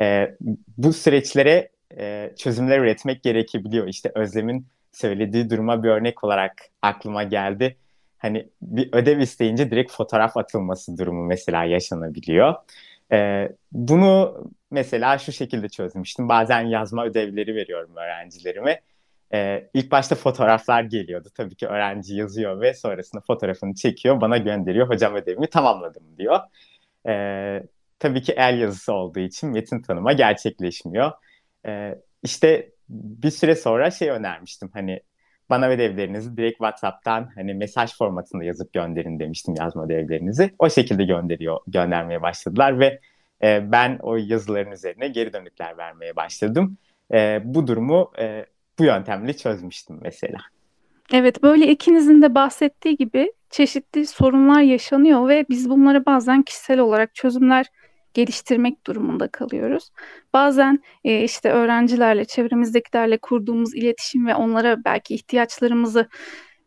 E, 0.00 0.36
bu 0.78 0.92
süreçlere 0.92 1.68
e, 1.98 2.32
çözümler 2.36 2.78
üretmek 2.78 3.22
gerekebiliyor. 3.22 3.88
İşte 3.88 4.12
Özlem'in 4.14 4.66
söylediği 4.92 5.50
duruma 5.50 5.82
bir 5.82 5.88
örnek 5.88 6.24
olarak 6.24 6.52
aklıma 6.82 7.22
geldi. 7.22 7.76
Hani 8.18 8.48
bir 8.62 8.88
ödev 8.92 9.18
isteyince 9.18 9.70
direkt 9.70 9.92
fotoğraf 9.92 10.36
atılması 10.36 10.98
durumu 10.98 11.24
mesela 11.24 11.64
yaşanabiliyor. 11.64 12.54
E, 13.12 13.48
bunu 13.72 14.44
mesela 14.70 15.18
şu 15.18 15.32
şekilde 15.32 15.68
çözmüştüm. 15.68 16.28
Bazen 16.28 16.60
yazma 16.60 17.04
ödevleri 17.04 17.54
veriyorum 17.54 17.96
öğrencilerime 17.96 18.80
ee, 19.34 19.68
ilk 19.74 19.90
başta 19.90 20.14
fotoğraflar 20.14 20.82
geliyordu. 20.82 21.28
Tabii 21.34 21.54
ki 21.54 21.66
öğrenci 21.66 22.14
yazıyor 22.14 22.60
ve 22.60 22.74
sonrasında 22.74 23.22
fotoğrafını 23.26 23.74
çekiyor, 23.74 24.20
bana 24.20 24.38
gönderiyor. 24.38 24.88
Hocam 24.88 25.14
ödevimi 25.14 25.46
tamamladım 25.46 26.02
diyor. 26.18 26.40
Ee, 27.08 27.62
tabii 27.98 28.22
ki 28.22 28.32
el 28.32 28.60
yazısı 28.60 28.92
olduğu 28.92 29.20
için 29.20 29.50
metin 29.50 29.82
tanıma 29.82 30.12
gerçekleşmiyor. 30.12 31.12
Ee, 31.66 31.94
işte 32.22 32.70
bir 32.88 33.30
süre 33.30 33.56
sonra 33.56 33.90
şey 33.90 34.10
önermiştim. 34.10 34.70
Hani 34.72 35.00
bana 35.50 35.68
ödevlerinizi 35.68 36.36
direkt 36.36 36.58
WhatsApp'tan 36.58 37.30
hani 37.34 37.54
mesaj 37.54 37.98
formatında 37.98 38.44
yazıp 38.44 38.72
gönderin 38.72 39.18
demiştim 39.18 39.54
yazma 39.58 39.84
ödevlerinizi. 39.84 40.54
O 40.58 40.70
şekilde 40.70 41.04
gönderiyor, 41.04 41.60
göndermeye 41.66 42.22
başladılar 42.22 42.78
ve 42.80 43.00
e, 43.42 43.72
ben 43.72 43.98
o 44.02 44.16
yazıların 44.16 44.70
üzerine 44.70 45.08
geri 45.08 45.32
dönükler 45.32 45.78
vermeye 45.78 46.16
başladım. 46.16 46.78
E, 47.12 47.40
bu 47.44 47.66
durumu 47.66 48.12
e, 48.18 48.46
bu 48.78 48.84
yöntemle 48.84 49.36
çözmüştüm 49.36 49.98
mesela. 50.02 50.38
Evet, 51.12 51.42
böyle 51.42 51.68
ikinizin 51.68 52.22
de 52.22 52.34
bahsettiği 52.34 52.96
gibi 52.96 53.32
çeşitli 53.50 54.06
sorunlar 54.06 54.60
yaşanıyor 54.60 55.28
ve 55.28 55.46
biz 55.48 55.70
bunlara 55.70 56.06
bazen 56.06 56.42
kişisel 56.42 56.78
olarak 56.78 57.14
çözümler 57.14 57.66
geliştirmek 58.14 58.86
durumunda 58.86 59.28
kalıyoruz. 59.28 59.90
Bazen 60.32 60.82
e, 61.04 61.24
işte 61.24 61.50
öğrencilerle, 61.50 62.24
çevremizdekilerle 62.24 63.18
kurduğumuz 63.18 63.74
iletişim 63.74 64.26
ve 64.26 64.34
onlara 64.34 64.84
belki 64.84 65.14
ihtiyaçlarımızı 65.14 66.08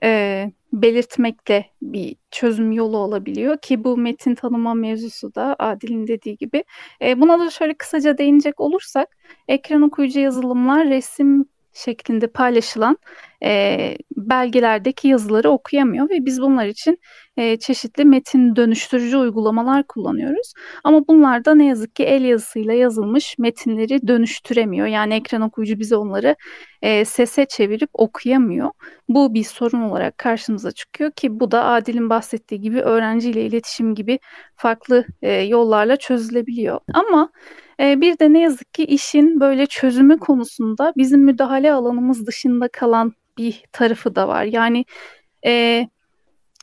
e, 0.04 0.52
belirtmekle 0.74 1.66
bir 1.82 2.16
çözüm 2.32 2.72
yolu 2.72 2.98
olabiliyor 2.98 3.58
ki 3.58 3.84
bu 3.84 3.98
metin 3.98 4.36
tanıma 4.36 4.74
mevzusu 4.74 5.36
da 5.36 5.56
Adil'in 5.60 6.08
dediği 6.08 6.38
gibi. 6.38 6.64
E, 7.02 7.22
buna 7.22 7.40
da 7.40 7.50
şöyle 7.50 7.74
kısaca 7.74 8.18
değinecek 8.18 8.60
olursak 8.60 9.18
ekran 9.48 9.82
okuyucu 9.82 10.20
yazılımlar 10.20 10.90
resim 10.90 11.46
şeklinde 11.78 12.28
paylaşılan 12.28 12.98
e, 13.44 13.96
belgelerdeki 14.18 15.08
yazıları 15.08 15.50
okuyamıyor 15.50 16.10
ve 16.10 16.26
biz 16.26 16.42
bunlar 16.42 16.66
için 16.66 17.00
e, 17.38 17.60
çeşitli 17.60 18.06
metin 18.06 18.56
dönüştürücü 18.56 19.18
uygulamalar 19.18 19.84
kullanıyoruz. 19.84 20.54
Ama 20.84 21.08
bunlar 21.08 21.46
da 21.46 21.56
ne 21.56 21.66
yazık 21.66 21.96
ki 21.96 22.04
el 22.04 22.24
yazısıyla 22.24 22.74
yazılmış 22.74 23.38
metinleri 23.38 24.08
dönüştüremiyor. 24.08 24.88
Yani 24.88 25.14
ekran 25.14 25.42
okuyucu 25.42 25.80
bize 25.80 25.96
onları 25.96 26.36
e, 26.82 27.06
sese 27.06 27.46
çevirip 27.46 27.90
okuyamıyor. 27.94 28.72
Bu 29.10 29.34
bir 29.34 29.44
sorun 29.44 29.82
olarak 29.82 30.18
karşımıza 30.18 30.72
çıkıyor 30.72 31.12
ki 31.12 31.40
bu 31.40 31.52
da 31.52 31.66
Adil'in 31.66 32.10
bahsettiği 32.10 32.62
gibi 32.62 32.82
öğrenciyle 32.82 33.46
iletişim 33.46 33.96
gibi 33.96 34.20
farklı 34.56 35.06
e, 35.22 35.32
yollarla 35.32 35.96
çözülebiliyor. 35.96 36.80
Ama 36.94 37.32
e, 37.80 38.02
bir 38.02 38.20
de 38.20 38.34
ne 38.34 38.40
yazık 38.40 38.74
ki 38.74 38.86
işin 38.86 39.40
böyle 39.40 39.66
çözümü 39.66 40.20
konusunda 40.20 40.94
bizim 40.98 41.22
müdahale 41.24 41.74
alanımız 41.74 42.28
dışında 42.28 42.68
kalan 42.68 43.14
bir 43.38 43.64
tarafı 43.72 44.16
da 44.16 44.28
var. 44.28 44.44
Yani 44.44 44.86
e, 45.46 45.88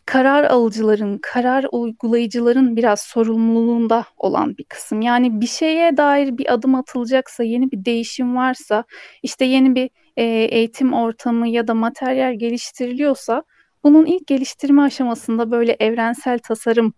karar 0.07 0.45
alıcıların, 0.45 1.19
karar 1.23 1.67
uygulayıcıların 1.73 2.77
biraz 2.77 3.01
sorumluluğunda 3.01 4.05
olan 4.17 4.57
bir 4.59 4.65
kısım. 4.65 5.03
Yani 5.03 5.41
bir 5.41 5.47
şeye 5.47 5.97
dair 5.97 6.39
bir 6.39 6.55
adım 6.55 6.75
atılacaksa, 6.75 7.45
yeni 7.45 7.71
bir 7.71 7.85
değişim 7.85 8.37
varsa, 8.37 8.85
işte 9.23 9.45
yeni 9.45 9.75
bir 9.75 9.91
e, 10.17 10.25
eğitim 10.25 10.93
ortamı 10.93 11.49
ya 11.49 11.69
da 11.69 11.75
materyal 11.75 12.39
geliştiriliyorsa, 12.39 13.43
bunun 13.85 14.07
ilk 14.07 14.27
geliştirme 14.27 14.83
aşamasında 14.83 15.51
böyle 15.51 15.77
evrensel 15.81 16.39
tasarım 16.39 16.95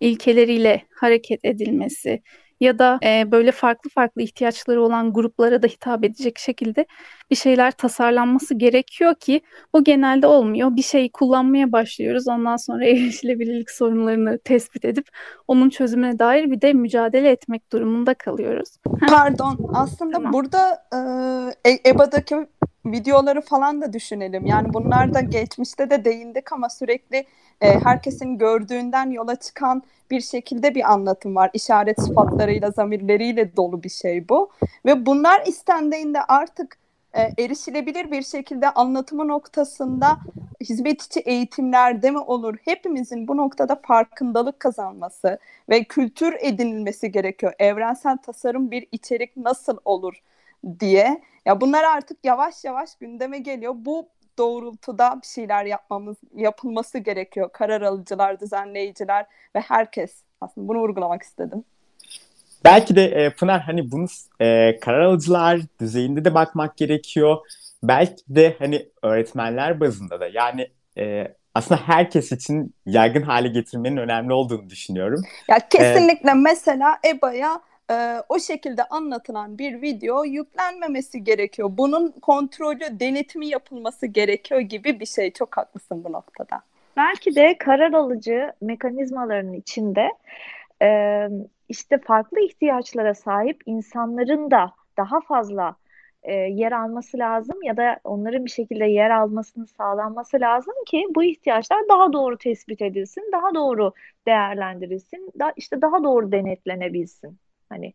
ilkeleriyle 0.00 0.82
hareket 0.94 1.44
edilmesi, 1.44 2.22
ya 2.60 2.78
da 2.78 2.98
e, 3.04 3.30
böyle 3.30 3.52
farklı 3.52 3.90
farklı 3.90 4.22
ihtiyaçları 4.22 4.82
olan 4.82 5.12
gruplara 5.12 5.62
da 5.62 5.66
hitap 5.66 6.04
edecek 6.04 6.38
şekilde 6.38 6.86
bir 7.30 7.36
şeyler 7.36 7.70
tasarlanması 7.70 8.54
gerekiyor 8.54 9.14
ki 9.14 9.40
bu 9.74 9.84
genelde 9.84 10.26
olmuyor. 10.26 10.76
Bir 10.76 10.82
şeyi 10.82 11.12
kullanmaya 11.12 11.72
başlıyoruz. 11.72 12.28
Ondan 12.28 12.56
sonra 12.56 12.84
erişilebilirlik 12.86 13.70
sorunlarını 13.70 14.38
tespit 14.38 14.84
edip 14.84 15.08
onun 15.48 15.70
çözümüne 15.70 16.18
dair 16.18 16.50
bir 16.50 16.60
de 16.60 16.72
mücadele 16.72 17.30
etmek 17.30 17.72
durumunda 17.72 18.14
kalıyoruz. 18.14 18.68
Pardon, 19.08 19.70
aslında 19.74 20.12
Tamam. 20.12 20.32
burada 20.32 20.84
e, 21.64 21.70
E- 21.70 21.90
EBA'daki 21.90 22.36
videoları 22.86 23.40
falan 23.40 23.80
da 23.80 23.92
düşünelim. 23.92 24.46
Yani 24.46 24.74
bunlar 24.74 25.14
da 25.14 25.20
geçmişte 25.20 25.90
de 25.90 26.04
değindik 26.04 26.52
ama 26.52 26.68
sürekli 26.68 27.26
e, 27.60 27.80
herkesin 27.80 28.38
gördüğünden 28.38 29.10
yola 29.10 29.36
çıkan 29.36 29.82
bir 30.10 30.20
şekilde 30.20 30.74
bir 30.74 30.92
anlatım 30.92 31.36
var. 31.36 31.50
İşaret 31.54 32.00
sıfatlarıyla, 32.00 32.70
zamirleriyle 32.70 33.56
dolu 33.56 33.82
bir 33.82 33.88
şey 33.88 34.28
bu. 34.28 34.50
Ve 34.86 35.06
bunlar 35.06 35.46
istendiğinde 35.46 36.22
artık 36.22 36.78
e, 37.12 37.44
erişilebilir 37.44 38.10
bir 38.10 38.22
şekilde 38.22 38.70
anlatımı 38.70 39.28
noktasında 39.28 40.18
hizmet 40.60 41.02
içi 41.02 41.20
eğitimlerde 41.20 42.10
mi 42.10 42.18
olur? 42.18 42.56
Hepimizin 42.64 43.28
bu 43.28 43.36
noktada 43.36 43.80
farkındalık 43.86 44.60
kazanması 44.60 45.38
ve 45.68 45.84
kültür 45.84 46.36
edinilmesi 46.40 47.12
gerekiyor. 47.12 47.52
Evrensel 47.58 48.16
tasarım 48.16 48.70
bir 48.70 48.86
içerik 48.92 49.36
nasıl 49.36 49.78
olur 49.84 50.22
diye. 50.80 51.22
Ya 51.46 51.60
bunlar 51.60 51.84
artık 51.84 52.18
yavaş 52.24 52.64
yavaş 52.64 52.94
gündeme 52.94 53.38
geliyor. 53.38 53.74
Bu 53.76 54.08
doğrultuda 54.40 55.18
bir 55.22 55.26
şeyler 55.26 55.64
yapmamız 55.64 56.16
yapılması 56.34 56.98
gerekiyor. 56.98 57.50
Karar 57.52 57.82
alıcılar, 57.82 58.40
düzenleyiciler 58.40 59.26
ve 59.56 59.60
herkes. 59.60 60.12
Aslında 60.40 60.68
bunu 60.68 60.78
vurgulamak 60.78 61.22
istedim. 61.22 61.64
Belki 62.64 62.96
de 62.96 63.04
e, 63.04 63.30
Pınar 63.30 63.60
hani 63.60 63.92
bunu 63.92 64.06
e, 64.40 64.80
karar 64.80 65.00
alıcılar 65.00 65.60
düzeyinde 65.80 66.24
de 66.24 66.34
bakmak 66.34 66.76
gerekiyor. 66.76 67.36
Belki 67.82 68.22
de 68.28 68.56
hani 68.58 68.88
öğretmenler 69.02 69.80
bazında 69.80 70.20
da 70.20 70.28
yani 70.32 70.68
e, 70.98 71.34
aslında 71.54 71.80
herkes 71.86 72.32
için 72.32 72.74
yaygın 72.86 73.22
hale 73.22 73.48
getirmenin 73.48 73.96
önemli 73.96 74.32
olduğunu 74.32 74.70
düşünüyorum. 74.70 75.22
Ya 75.48 75.58
kesinlikle 75.68 76.34
mesela 76.34 76.98
EBA'ya 77.06 77.60
e, 77.90 78.22
o 78.28 78.38
şekilde 78.38 78.84
anlatılan 78.84 79.58
bir 79.58 79.82
video 79.82 80.24
yüklenmemesi 80.24 81.24
gerekiyor. 81.24 81.68
Bunun 81.72 82.10
kontrolü, 82.10 83.00
denetimi 83.00 83.46
yapılması 83.46 84.06
gerekiyor 84.06 84.60
gibi 84.60 85.00
bir 85.00 85.06
şey. 85.06 85.32
Çok 85.32 85.56
haklısın 85.56 86.04
bu 86.04 86.12
noktada. 86.12 86.62
Belki 86.96 87.34
de 87.34 87.58
karar 87.58 87.92
alıcı 87.92 88.52
mekanizmaların 88.60 89.52
içinde 89.52 90.08
e, 90.82 90.88
işte 91.68 91.98
farklı 91.98 92.40
ihtiyaçlara 92.40 93.14
sahip 93.14 93.62
insanların 93.66 94.50
da 94.50 94.72
daha 94.96 95.20
fazla 95.20 95.76
e, 96.22 96.32
yer 96.32 96.72
alması 96.72 97.18
lazım 97.18 97.62
ya 97.62 97.76
da 97.76 98.00
onların 98.04 98.44
bir 98.44 98.50
şekilde 98.50 98.84
yer 98.84 99.10
almasının 99.10 99.64
sağlanması 99.64 100.40
lazım 100.40 100.74
ki 100.86 101.06
bu 101.14 101.24
ihtiyaçlar 101.24 101.88
daha 101.88 102.12
doğru 102.12 102.38
tespit 102.38 102.82
edilsin, 102.82 103.30
daha 103.32 103.54
doğru 103.54 103.92
değerlendirilsin, 104.26 105.32
da, 105.38 105.52
işte 105.56 105.82
daha 105.82 106.04
doğru 106.04 106.32
denetlenebilsin. 106.32 107.38
Hani 107.70 107.94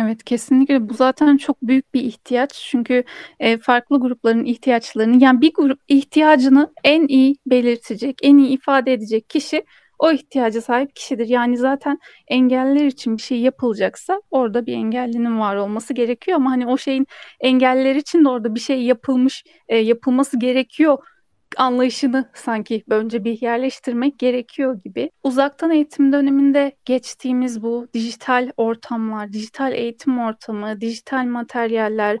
Evet 0.00 0.24
kesinlikle. 0.24 0.88
Bu 0.88 0.94
zaten 0.94 1.36
çok 1.36 1.62
büyük 1.62 1.94
bir 1.94 2.00
ihtiyaç. 2.00 2.52
Çünkü 2.70 3.04
e, 3.40 3.58
farklı 3.58 4.00
grupların 4.00 4.44
ihtiyaçlarını 4.44 5.24
yani 5.24 5.40
bir 5.40 5.54
grup 5.54 5.80
ihtiyacını 5.88 6.72
en 6.84 7.06
iyi 7.08 7.36
belirtecek, 7.46 8.18
en 8.22 8.38
iyi 8.38 8.48
ifade 8.48 8.92
edecek 8.92 9.30
kişi 9.30 9.64
o 9.98 10.12
ihtiyaca 10.12 10.60
sahip 10.60 10.96
kişidir. 10.96 11.28
Yani 11.28 11.56
zaten 11.56 11.98
engelliler 12.28 12.86
için 12.86 13.16
bir 13.16 13.22
şey 13.22 13.40
yapılacaksa 13.40 14.20
orada 14.30 14.66
bir 14.66 14.74
engellinin 14.74 15.40
var 15.40 15.56
olması 15.56 15.94
gerekiyor. 15.94 16.36
Ama 16.36 16.50
hani 16.50 16.66
o 16.66 16.78
şeyin 16.78 17.06
engelliler 17.40 17.94
için 17.96 18.24
de 18.24 18.28
orada 18.28 18.54
bir 18.54 18.60
şey 18.60 18.82
yapılmış, 18.82 19.44
e, 19.68 19.76
yapılması 19.76 20.38
gerekiyor 20.38 20.98
anlayışını 21.56 22.30
sanki 22.34 22.84
önce 22.90 23.24
bir 23.24 23.40
yerleştirmek 23.42 24.18
gerekiyor 24.18 24.80
gibi. 24.84 25.10
Uzaktan 25.22 25.70
eğitim 25.70 26.12
döneminde 26.12 26.76
geçtiğimiz 26.84 27.62
bu 27.62 27.88
dijital 27.94 28.50
ortamlar, 28.56 29.32
dijital 29.32 29.72
eğitim 29.72 30.18
ortamı, 30.18 30.80
dijital 30.80 31.24
materyaller 31.24 32.18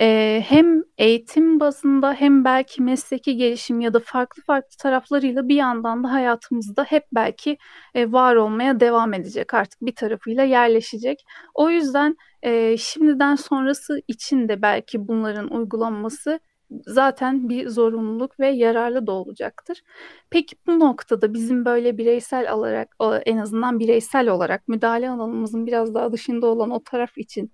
e, 0.00 0.42
hem 0.48 0.82
eğitim 0.98 1.60
bazında 1.60 2.12
hem 2.12 2.44
belki 2.44 2.82
mesleki 2.82 3.36
gelişim 3.36 3.80
ya 3.80 3.94
da 3.94 4.00
farklı 4.04 4.42
farklı 4.42 4.76
taraflarıyla 4.78 5.48
bir 5.48 5.54
yandan 5.54 6.04
da 6.04 6.12
hayatımızda 6.12 6.84
hep 6.84 7.04
belki 7.12 7.58
e, 7.94 8.12
var 8.12 8.36
olmaya 8.36 8.80
devam 8.80 9.14
edecek 9.14 9.54
artık 9.54 9.80
bir 9.82 9.94
tarafıyla 9.94 10.44
yerleşecek. 10.44 11.24
O 11.54 11.70
yüzden 11.70 12.16
e, 12.42 12.76
şimdiden 12.76 13.34
sonrası 13.34 14.00
için 14.08 14.48
de 14.48 14.62
belki 14.62 15.08
bunların 15.08 15.52
uygulanması 15.52 16.40
zaten 16.86 17.48
bir 17.48 17.68
zorunluluk 17.68 18.40
ve 18.40 18.48
yararlı 18.48 19.06
da 19.06 19.12
olacaktır. 19.12 19.82
Peki 20.30 20.56
bu 20.66 20.80
noktada 20.80 21.34
bizim 21.34 21.64
böyle 21.64 21.98
bireysel 21.98 22.52
olarak 22.52 22.96
en 23.26 23.36
azından 23.36 23.78
bireysel 23.78 24.28
olarak 24.28 24.68
müdahale 24.68 25.10
alanımızın 25.10 25.66
biraz 25.66 25.94
daha 25.94 26.12
dışında 26.12 26.46
olan 26.46 26.70
o 26.70 26.82
taraf 26.82 27.18
için 27.18 27.52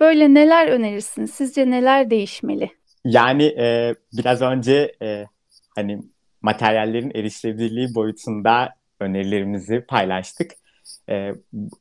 böyle 0.00 0.34
neler 0.34 0.68
önerirsiniz? 0.68 1.30
Sizce 1.30 1.70
neler 1.70 2.10
değişmeli? 2.10 2.70
Yani 3.04 3.44
e, 3.44 3.94
biraz 4.12 4.42
önce 4.42 4.92
e, 5.02 5.24
hani 5.74 6.02
materyallerin 6.42 7.10
erişilebilirliği 7.14 7.94
boyutunda 7.94 8.74
önerilerimizi 9.00 9.80
paylaştık. 9.88 10.52
E, 11.08 11.30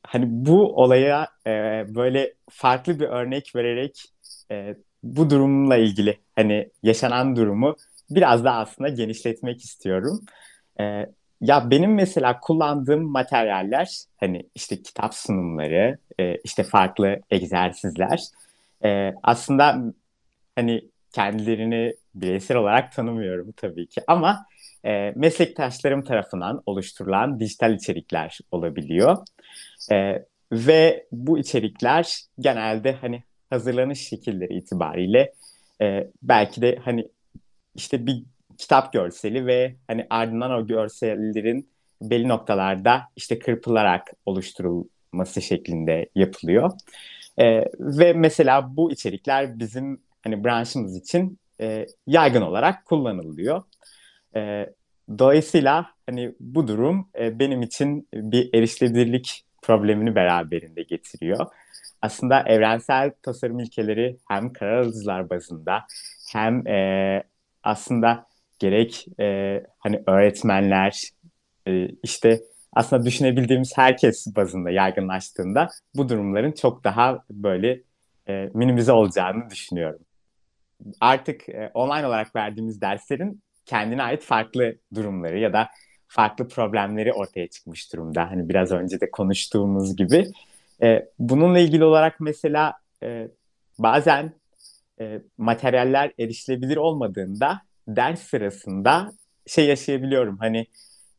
hani 0.07 0.25
bu 0.27 0.75
olaya 0.75 1.27
e, 1.47 1.51
böyle 1.95 2.33
farklı 2.49 2.99
bir 2.99 3.05
örnek 3.05 3.55
vererek 3.55 4.03
e, 4.51 4.75
bu 5.03 5.29
durumla 5.29 5.77
ilgili 5.77 6.17
hani 6.35 6.69
yaşanan 6.83 7.35
durumu 7.35 7.75
biraz 8.09 8.43
daha 8.43 8.59
aslında 8.59 8.89
genişletmek 8.89 9.61
istiyorum. 9.61 10.21
Ee, 10.79 11.05
ya 11.41 11.71
benim 11.71 11.93
mesela 11.93 12.39
kullandığım 12.39 13.03
materyaller 13.03 14.03
hani 14.17 14.49
işte 14.55 14.81
kitap 14.81 15.15
sunumları, 15.15 15.97
e, 16.19 16.35
işte 16.35 16.63
farklı 16.63 17.19
egzersizler. 17.29 18.21
E, 18.83 19.13
aslında 19.23 19.93
hani 20.55 20.85
kendilerini 21.11 21.95
bireysel 22.15 22.57
olarak 22.57 22.91
tanımıyorum 22.91 23.51
tabii 23.51 23.87
ki 23.87 24.01
ama 24.07 24.45
e, 24.85 25.13
meslektaşlarım 25.15 26.03
tarafından 26.03 26.63
oluşturulan 26.65 27.39
dijital 27.39 27.73
içerikler 27.73 28.39
olabiliyor. 28.51 29.17
E, 29.91 30.25
ve 30.51 31.05
bu 31.11 31.37
içerikler 31.37 32.21
genelde 32.39 32.91
hani 32.91 33.23
hazırlanış 33.49 34.07
şekilleri 34.07 34.53
itibariyle 34.53 35.33
e, 35.81 36.07
belki 36.21 36.61
de 36.61 36.79
hani 36.85 37.07
işte 37.75 38.05
bir 38.05 38.23
kitap 38.57 38.93
görseli 38.93 39.45
ve 39.45 39.75
hani 39.87 40.07
ardından 40.09 40.51
o 40.51 40.67
görsellerin 40.67 41.69
belli 42.01 42.27
noktalarda 42.27 43.01
işte 43.15 43.39
kırpılarak 43.39 44.11
oluşturulması 44.25 45.41
şeklinde 45.41 46.09
yapılıyor. 46.15 46.71
E, 47.37 47.65
ve 47.79 48.13
mesela 48.13 48.75
bu 48.77 48.91
içerikler 48.91 49.59
bizim 49.59 50.01
hani 50.23 50.43
branşımız 50.43 50.97
için 50.97 51.39
e, 51.61 51.85
yaygın 52.07 52.41
olarak 52.41 52.85
kullanılıyor. 52.85 53.63
E, 54.35 54.69
dolayısıyla 55.19 55.85
hani 56.05 56.35
bu 56.39 56.67
durum 56.67 57.09
e, 57.19 57.39
benim 57.39 57.61
için 57.61 58.07
bir 58.13 58.53
erişilebilirlik 58.53 59.45
problemini 59.61 60.15
beraberinde 60.15 60.83
getiriyor 60.83 61.47
aslında 62.01 62.41
evrensel 62.41 63.11
tasarım 63.21 63.59
ilkeleri 63.59 64.17
hem 64.27 64.53
karar 64.53 64.81
alıcılar 64.81 65.29
bazında 65.29 65.85
hem 66.31 66.67
e, 66.67 67.23
aslında 67.63 68.25
gerek 68.59 69.05
e, 69.19 69.63
hani 69.79 70.03
öğretmenler 70.07 71.01
e, 71.67 71.87
işte 72.03 72.41
aslında 72.73 73.05
düşünebildiğimiz 73.05 73.77
herkes 73.77 74.27
bazında 74.35 74.69
yaygınlaştığında 74.69 75.69
bu 75.95 76.09
durumların 76.09 76.51
çok 76.51 76.83
daha 76.83 77.23
böyle 77.29 77.81
e, 78.27 78.49
minimize 78.53 78.91
olacağını 78.91 79.49
düşünüyorum. 79.49 79.99
Artık 80.99 81.49
e, 81.49 81.71
online 81.73 82.07
olarak 82.07 82.35
verdiğimiz 82.35 82.81
derslerin 82.81 83.41
kendine 83.65 84.03
ait 84.03 84.23
farklı 84.23 84.75
durumları 84.95 85.39
ya 85.39 85.53
da 85.53 85.69
farklı 86.07 86.47
problemleri 86.47 87.13
ortaya 87.13 87.47
çıkmış 87.47 87.93
durumda. 87.93 88.31
Hani 88.31 88.49
biraz 88.49 88.71
önce 88.71 89.01
de 89.01 89.11
konuştuğumuz 89.11 89.95
gibi 89.95 90.27
e, 90.83 91.09
bununla 91.19 91.59
ilgili 91.59 91.83
olarak 91.83 92.19
mesela 92.19 92.73
e, 93.03 93.27
bazen 93.79 94.33
e, 95.01 95.21
materyaller 95.37 96.11
erişilebilir 96.19 96.77
olmadığında 96.77 97.61
ders 97.87 98.21
sırasında 98.21 99.11
şey 99.47 99.65
yaşayabiliyorum. 99.65 100.37
Hani 100.37 100.67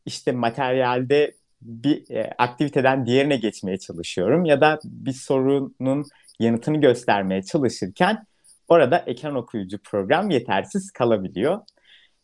işte 0.05 0.31
materyalde 0.31 1.31
bir 1.61 2.09
e, 2.15 2.33
aktiviteden 2.37 3.05
diğerine 3.05 3.35
geçmeye 3.35 3.77
çalışıyorum 3.77 4.45
ya 4.45 4.61
da 4.61 4.79
bir 4.83 5.13
sorunun 5.13 6.05
yanıtını 6.39 6.81
göstermeye 6.81 7.43
çalışırken 7.43 8.25
orada 8.67 9.03
ekran 9.07 9.35
okuyucu 9.35 9.77
program 9.83 10.29
yetersiz 10.29 10.91
kalabiliyor. 10.91 11.59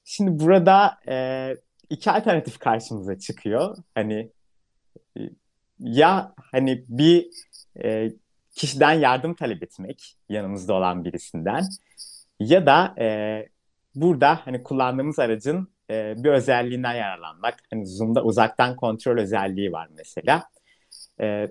Şimdi 0.03 0.45
burada 0.45 0.97
e, 1.07 1.55
iki 1.89 2.11
alternatif 2.11 2.59
karşımıza 2.59 3.19
çıkıyor. 3.19 3.77
Hani 3.95 4.31
ya 5.79 6.33
hani 6.51 6.83
bir 6.87 7.27
e, 7.83 8.11
kişiden 8.55 8.93
yardım 8.93 9.33
talep 9.33 9.63
etmek 9.63 10.17
yanımızda 10.29 10.73
olan 10.73 11.05
birisinden 11.05 11.63
ya 12.39 12.65
da 12.65 12.95
e, 12.99 13.47
burada 13.95 14.39
hani 14.45 14.63
kullandığımız 14.63 15.19
aracın 15.19 15.67
e, 15.89 16.15
bir 16.17 16.29
özelliğinden 16.29 16.93
yararlanmak. 16.93 17.55
Hani 17.69 17.87
Zoom'da 17.87 18.23
uzaktan 18.23 18.75
kontrol 18.75 19.17
özelliği 19.17 19.71
var 19.71 19.87
mesela. 19.97 20.43
E, 21.21 21.47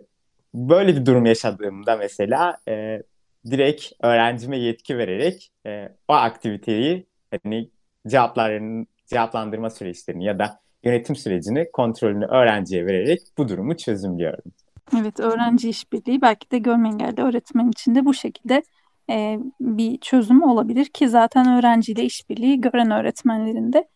böyle 0.55 0.97
bir 0.97 1.07
durum 1.07 1.27
yaşadığımda 1.27 1.97
mesela 1.97 2.59
e, 2.69 3.03
direkt 3.51 3.93
öğrencime 4.03 4.59
yetki 4.59 4.99
vererek 4.99 5.51
e, 5.67 5.89
o 6.09 6.13
aktiviteyi 6.13 7.07
hani 7.31 7.71
cevapların 8.09 8.87
cevaplandırma 9.07 9.71
süreçlerini 9.71 10.25
ya 10.25 10.39
da 10.39 10.61
yönetim 10.85 11.17
sürecini 11.17 11.71
kontrolünü 11.73 12.25
öğrenciye 12.25 12.87
vererek 12.87 13.21
bu 13.39 13.49
durumu 13.49 13.77
çözümlüyorum. 13.77 14.53
Evet, 15.01 15.21
öğrenci 15.21 15.69
işbirliği 15.69 16.23
belki 16.23 16.51
de 16.51 16.59
görme 16.59 16.89
engelli 16.89 17.23
öğretmen 17.23 17.69
için 17.69 17.95
de 17.95 18.05
bu 18.05 18.15
şekilde 18.15 18.63
e, 19.11 19.39
bir 19.61 19.99
çözüm 19.99 20.43
olabilir 20.43 20.85
ki 20.85 21.09
zaten 21.09 21.59
öğrenciyle 21.59 22.05
işbirliği 22.05 22.61
gören 22.61 22.91
öğretmenlerin 22.91 23.73
de 23.73 23.89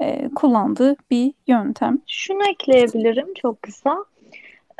e, 0.00 0.28
kullandığı 0.28 0.96
bir 1.10 1.32
yöntem. 1.46 1.98
Şunu 2.06 2.48
ekleyebilirim 2.50 3.34
çok 3.34 3.62
kısa. 3.62 4.04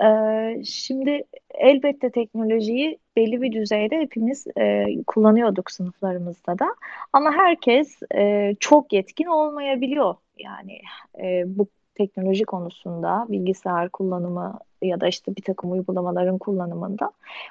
Ee, 0.03 0.63
şimdi 0.65 1.25
elbette 1.55 2.11
teknolojiyi 2.11 2.99
belli 3.17 3.43
bir 3.43 3.53
düzeyde 3.53 3.99
hepimiz 3.99 4.47
e, 4.59 4.85
kullanıyorduk 5.07 5.71
sınıflarımızda 5.71 6.59
da. 6.59 6.67
Ama 7.13 7.33
herkes 7.33 7.99
e, 8.15 8.55
çok 8.61 8.93
yetkin 8.93 9.27
olmayabiliyor. 9.27 10.15
Yani 10.45 10.81
e, 11.19 11.45
bu 11.47 11.67
teknoloji 11.95 12.45
konusunda 12.45 13.27
bilgisayar 13.29 13.89
kullanımı 13.89 14.59
ya 14.83 15.01
da 15.01 15.09
işte 15.09 15.37
bir 15.37 15.43
takım 15.43 15.73
uygulamaların 15.73 16.39
kullanımında. 16.39 17.11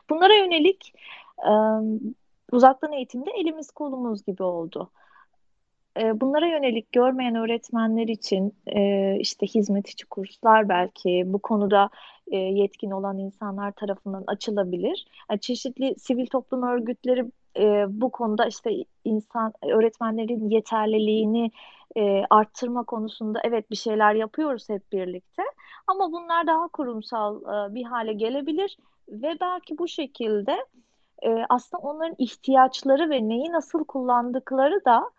Bunlara 0.09 0.33
yönelik 0.33 0.93
e, 1.37 1.51
uzaktan 2.51 2.93
eğitimde 2.93 3.31
elimiz 3.31 3.71
kolumuz 3.71 4.25
gibi 4.25 4.43
oldu. 4.43 4.91
E, 5.99 6.21
bunlara 6.21 6.47
yönelik 6.47 6.91
görmeyen 6.91 7.35
öğretmenler 7.35 8.07
için 8.07 8.53
e, 8.67 9.15
işte 9.19 9.45
hizmet 9.47 9.89
içi 9.89 10.05
kurslar 10.05 10.69
belki 10.69 11.23
bu 11.25 11.39
konuda 11.39 11.89
e, 12.31 12.37
yetkin 12.37 12.91
olan 12.91 13.17
insanlar 13.17 13.71
tarafından 13.71 14.23
açılabilir. 14.27 15.07
Yani 15.29 15.39
çeşitli 15.39 15.95
sivil 15.99 16.25
toplum 16.25 16.63
örgütleri 16.63 17.25
bu 17.87 18.11
konuda 18.11 18.45
işte 18.45 18.71
insan 19.05 19.53
öğretmenlerin 19.63 20.49
yeterliliğini 20.49 21.51
arttırma 22.29 22.83
konusunda 22.83 23.39
evet 23.43 23.71
bir 23.71 23.75
şeyler 23.75 24.13
yapıyoruz 24.13 24.69
hep 24.69 24.91
birlikte. 24.91 25.43
Ama 25.87 26.11
bunlar 26.11 26.47
daha 26.47 26.67
kurumsal 26.67 27.41
bir 27.75 27.83
hale 27.83 28.13
gelebilir 28.13 28.77
ve 29.09 29.37
belki 29.41 29.77
bu 29.77 29.87
şekilde 29.87 30.65
aslında 31.49 31.81
onların 31.81 32.15
ihtiyaçları 32.17 33.09
ve 33.09 33.29
neyi 33.29 33.51
nasıl 33.51 33.85
kullandıkları 33.85 34.85
da 34.85 35.09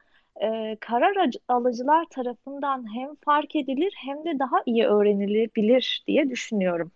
e, 0.43 0.77
karar 0.81 1.31
alıcılar 1.49 2.05
tarafından 2.11 2.95
hem 2.95 3.15
fark 3.25 3.57
edilir 3.57 3.95
hem 3.97 4.25
de 4.25 4.39
daha 4.39 4.57
iyi 4.67 4.87
öğrenilebilir 4.87 6.05
diye 6.07 6.31
düşünüyorum. 6.31 6.93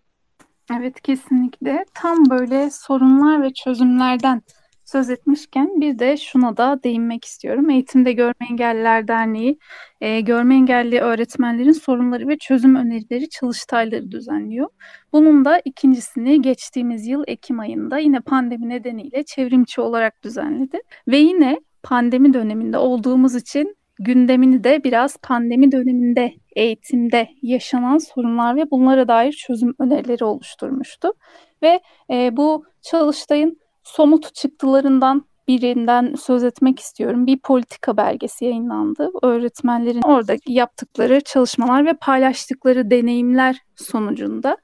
Evet 0.77 1.01
kesinlikle. 1.01 1.85
Tam 1.93 2.29
böyle 2.29 2.69
sorunlar 2.69 3.41
ve 3.41 3.53
çözümlerden 3.53 4.41
söz 4.85 5.09
etmişken 5.09 5.81
bir 5.81 5.99
de 5.99 6.17
şuna 6.17 6.57
da 6.57 6.83
değinmek 6.83 7.25
istiyorum. 7.25 7.69
Eğitimde 7.69 8.13
Görme 8.13 8.47
Engelliler 8.51 9.07
Derneği 9.07 9.59
e, 10.01 10.21
görme 10.21 10.55
engelli 10.55 10.99
öğretmenlerin 10.99 11.71
sorunları 11.71 12.27
ve 12.27 12.37
çözüm 12.37 12.75
önerileri 12.75 13.29
çalıştayları 13.29 14.11
düzenliyor. 14.11 14.69
Bunun 15.13 15.45
da 15.45 15.61
ikincisini 15.65 16.41
geçtiğimiz 16.41 17.07
yıl 17.07 17.23
Ekim 17.27 17.59
ayında 17.59 17.97
yine 17.97 18.19
pandemi 18.19 18.69
nedeniyle 18.69 19.23
çevrimçi 19.23 19.81
olarak 19.81 20.23
düzenledi. 20.23 20.79
Ve 21.07 21.17
yine 21.17 21.59
pandemi 21.83 22.33
döneminde 22.33 22.77
olduğumuz 22.77 23.35
için 23.35 23.75
gündemini 23.99 24.63
de 24.63 24.83
biraz 24.83 25.17
pandemi 25.17 25.71
döneminde 25.71 26.33
eğitimde 26.55 27.29
yaşanan 27.41 27.97
sorunlar 27.97 28.55
ve 28.55 28.71
bunlara 28.71 29.07
dair 29.07 29.31
çözüm 29.31 29.75
önerileri 29.79 30.25
oluşturmuştu. 30.25 31.13
Ve 31.61 31.79
e, 32.09 32.37
bu 32.37 32.65
çalıştayın 32.81 33.59
somut 33.85 34.35
çıktılarından 34.35 35.25
birinden 35.47 36.15
söz 36.15 36.43
etmek 36.43 36.79
istiyorum. 36.79 37.27
Bir 37.27 37.39
politika 37.39 37.97
belgesi 37.97 38.45
yayınlandı. 38.45 39.11
Öğretmenlerin 39.23 40.01
orada 40.01 40.35
yaptıkları 40.47 41.21
çalışmalar 41.21 41.85
ve 41.85 41.93
paylaştıkları 41.93 42.91
deneyimler 42.91 43.57
sonucunda 43.75 44.57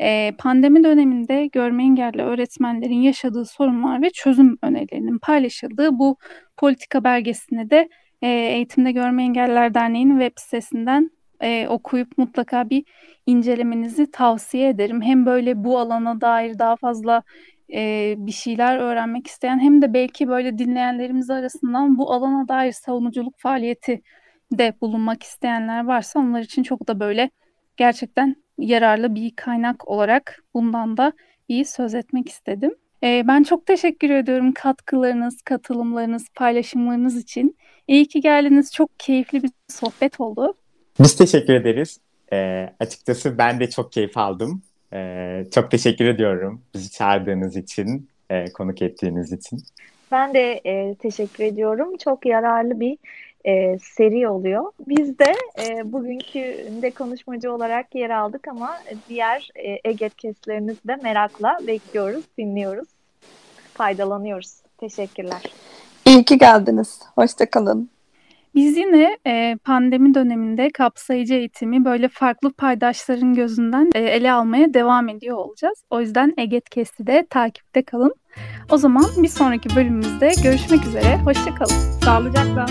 e, 0.00 0.32
pandemi 0.38 0.84
döneminde 0.84 1.46
görme 1.46 1.82
engelli 1.82 2.22
öğretmenlerin 2.22 3.02
yaşadığı 3.02 3.44
sorunlar 3.44 4.02
ve 4.02 4.10
çözüm 4.10 4.58
önerilerinin 4.62 5.18
paylaşıldığı 5.18 5.98
bu 5.98 6.16
politika 6.56 7.04
belgesini 7.04 7.70
de 7.70 7.88
e, 8.22 8.28
Eğitimde 8.28 8.92
Görme 8.92 9.22
Engelliler 9.22 9.74
Derneği'nin 9.74 10.20
web 10.20 10.42
sitesinden 10.42 11.10
e, 11.42 11.68
okuyup 11.68 12.18
mutlaka 12.18 12.70
bir 12.70 12.84
incelemenizi 13.26 14.10
tavsiye 14.10 14.68
ederim. 14.68 15.02
Hem 15.02 15.26
böyle 15.26 15.64
bu 15.64 15.78
alana 15.78 16.20
dair 16.20 16.58
daha 16.58 16.76
fazla 16.76 17.22
e, 17.74 18.14
bir 18.18 18.32
şeyler 18.32 18.78
öğrenmek 18.78 19.26
isteyen 19.26 19.58
hem 19.58 19.82
de 19.82 19.94
belki 19.94 20.28
böyle 20.28 20.58
dinleyenlerimiz 20.58 21.30
arasından 21.30 21.98
bu 21.98 22.12
alana 22.12 22.48
dair 22.48 22.72
savunuculuk 22.72 23.38
faaliyeti 23.38 24.02
de 24.52 24.74
bulunmak 24.80 25.22
isteyenler 25.22 25.84
varsa 25.84 26.20
onlar 26.20 26.40
için 26.40 26.62
çok 26.62 26.88
da 26.88 27.00
böyle 27.00 27.30
gerçekten 27.76 28.36
yararlı 28.58 29.14
bir 29.14 29.36
kaynak 29.36 29.88
olarak 29.88 30.42
bundan 30.54 30.96
da 30.96 31.12
iyi 31.48 31.64
söz 31.64 31.94
etmek 31.94 32.28
istedim. 32.28 32.74
Ee, 33.02 33.24
ben 33.28 33.42
çok 33.42 33.66
teşekkür 33.66 34.10
ediyorum 34.10 34.52
katkılarınız, 34.52 35.42
katılımlarınız, 35.42 36.28
paylaşımlarınız 36.34 37.16
için. 37.16 37.56
İyi 37.88 38.08
ki 38.08 38.20
geldiniz. 38.20 38.72
Çok 38.72 39.00
keyifli 39.00 39.42
bir 39.42 39.50
sohbet 39.68 40.20
oldu. 40.20 40.54
Biz 41.00 41.16
teşekkür 41.16 41.54
ederiz. 41.54 42.00
Ee, 42.32 42.68
açıkçası 42.80 43.38
ben 43.38 43.60
de 43.60 43.70
çok 43.70 43.92
keyif 43.92 44.16
aldım. 44.16 44.62
Ee, 44.92 45.46
çok 45.54 45.70
teşekkür 45.70 46.04
ediyorum 46.04 46.62
bizi 46.74 46.90
çağırdığınız 46.90 47.56
için, 47.56 48.08
e, 48.30 48.52
konuk 48.52 48.82
ettiğiniz 48.82 49.32
için. 49.32 49.62
Ben 50.12 50.34
de 50.34 50.60
e, 50.64 50.94
teşekkür 50.94 51.44
ediyorum. 51.44 51.96
Çok 51.96 52.26
yararlı 52.26 52.80
bir 52.80 52.98
e, 53.44 53.78
seri 53.78 54.28
oluyor. 54.28 54.72
Biz 54.88 55.18
de 55.18 55.34
e, 55.62 55.92
bugünkü 55.92 56.66
de 56.82 56.90
konuşmacı 56.90 57.52
olarak 57.52 57.94
yer 57.94 58.10
aldık 58.10 58.48
ama 58.48 58.78
diğer 59.08 59.48
e, 59.54 59.90
EGET 59.90 60.16
keslerinizi 60.16 60.88
de 60.88 60.96
merakla 60.96 61.58
bekliyoruz, 61.66 62.24
dinliyoruz, 62.38 62.88
faydalanıyoruz. 63.74 64.52
Teşekkürler. 64.78 65.42
İyi 66.06 66.24
ki 66.24 66.38
geldiniz. 66.38 67.00
Hoşçakalın. 67.14 67.90
Biz 68.56 68.76
yine 68.76 69.18
e, 69.26 69.56
pandemi 69.64 70.14
döneminde 70.14 70.70
kapsayıcı 70.70 71.34
eğitimi 71.34 71.84
böyle 71.84 72.08
farklı 72.08 72.52
paydaşların 72.52 73.34
gözünden 73.34 73.90
e, 73.94 73.98
ele 73.98 74.32
almaya 74.32 74.74
devam 74.74 75.08
ediyor 75.08 75.36
olacağız. 75.36 75.82
O 75.90 76.00
yüzden 76.00 76.34
Eget 76.38 76.70
Kesti 76.70 77.06
de 77.06 77.26
takipte 77.30 77.82
kalın. 77.82 78.14
O 78.70 78.76
zaman 78.76 79.04
bir 79.16 79.28
sonraki 79.28 79.76
bölümümüzde 79.76 80.32
görüşmek 80.42 80.86
üzere. 80.86 81.16
Hoşçakalın. 81.16 82.00
Sağlıcakla. 82.04 82.66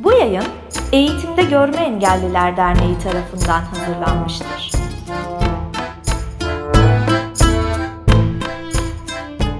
Bu 0.00 0.12
yayın 0.12 0.44
Eğitimde 0.92 1.42
Görme 1.42 1.76
Engelliler 1.76 2.56
Derneği 2.56 2.98
tarafından 2.98 3.60
hazırlanmıştır. 3.60 4.70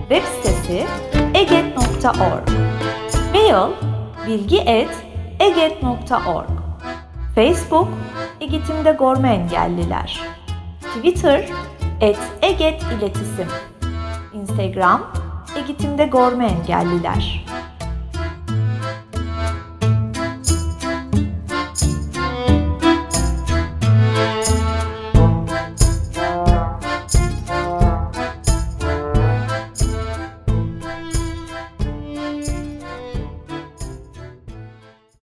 Web 0.09 0.23
sitesi 0.25 0.87
eget.org 1.99 2.47
Mail 3.33 3.73
bilgi.eget.org 4.27 6.51
Facebook 7.35 7.89
Eğitimde 8.41 8.97
Görme 8.99 9.35
Engelliler. 9.35 10.21
Twitter 10.81 11.49
et 12.01 12.19
Eget 12.43 12.83
İletisim 12.83 13.49
Instagram 14.35 15.13
Eğitimde 15.57 16.07
Görme 16.07 16.47
Engelliler 16.47 17.45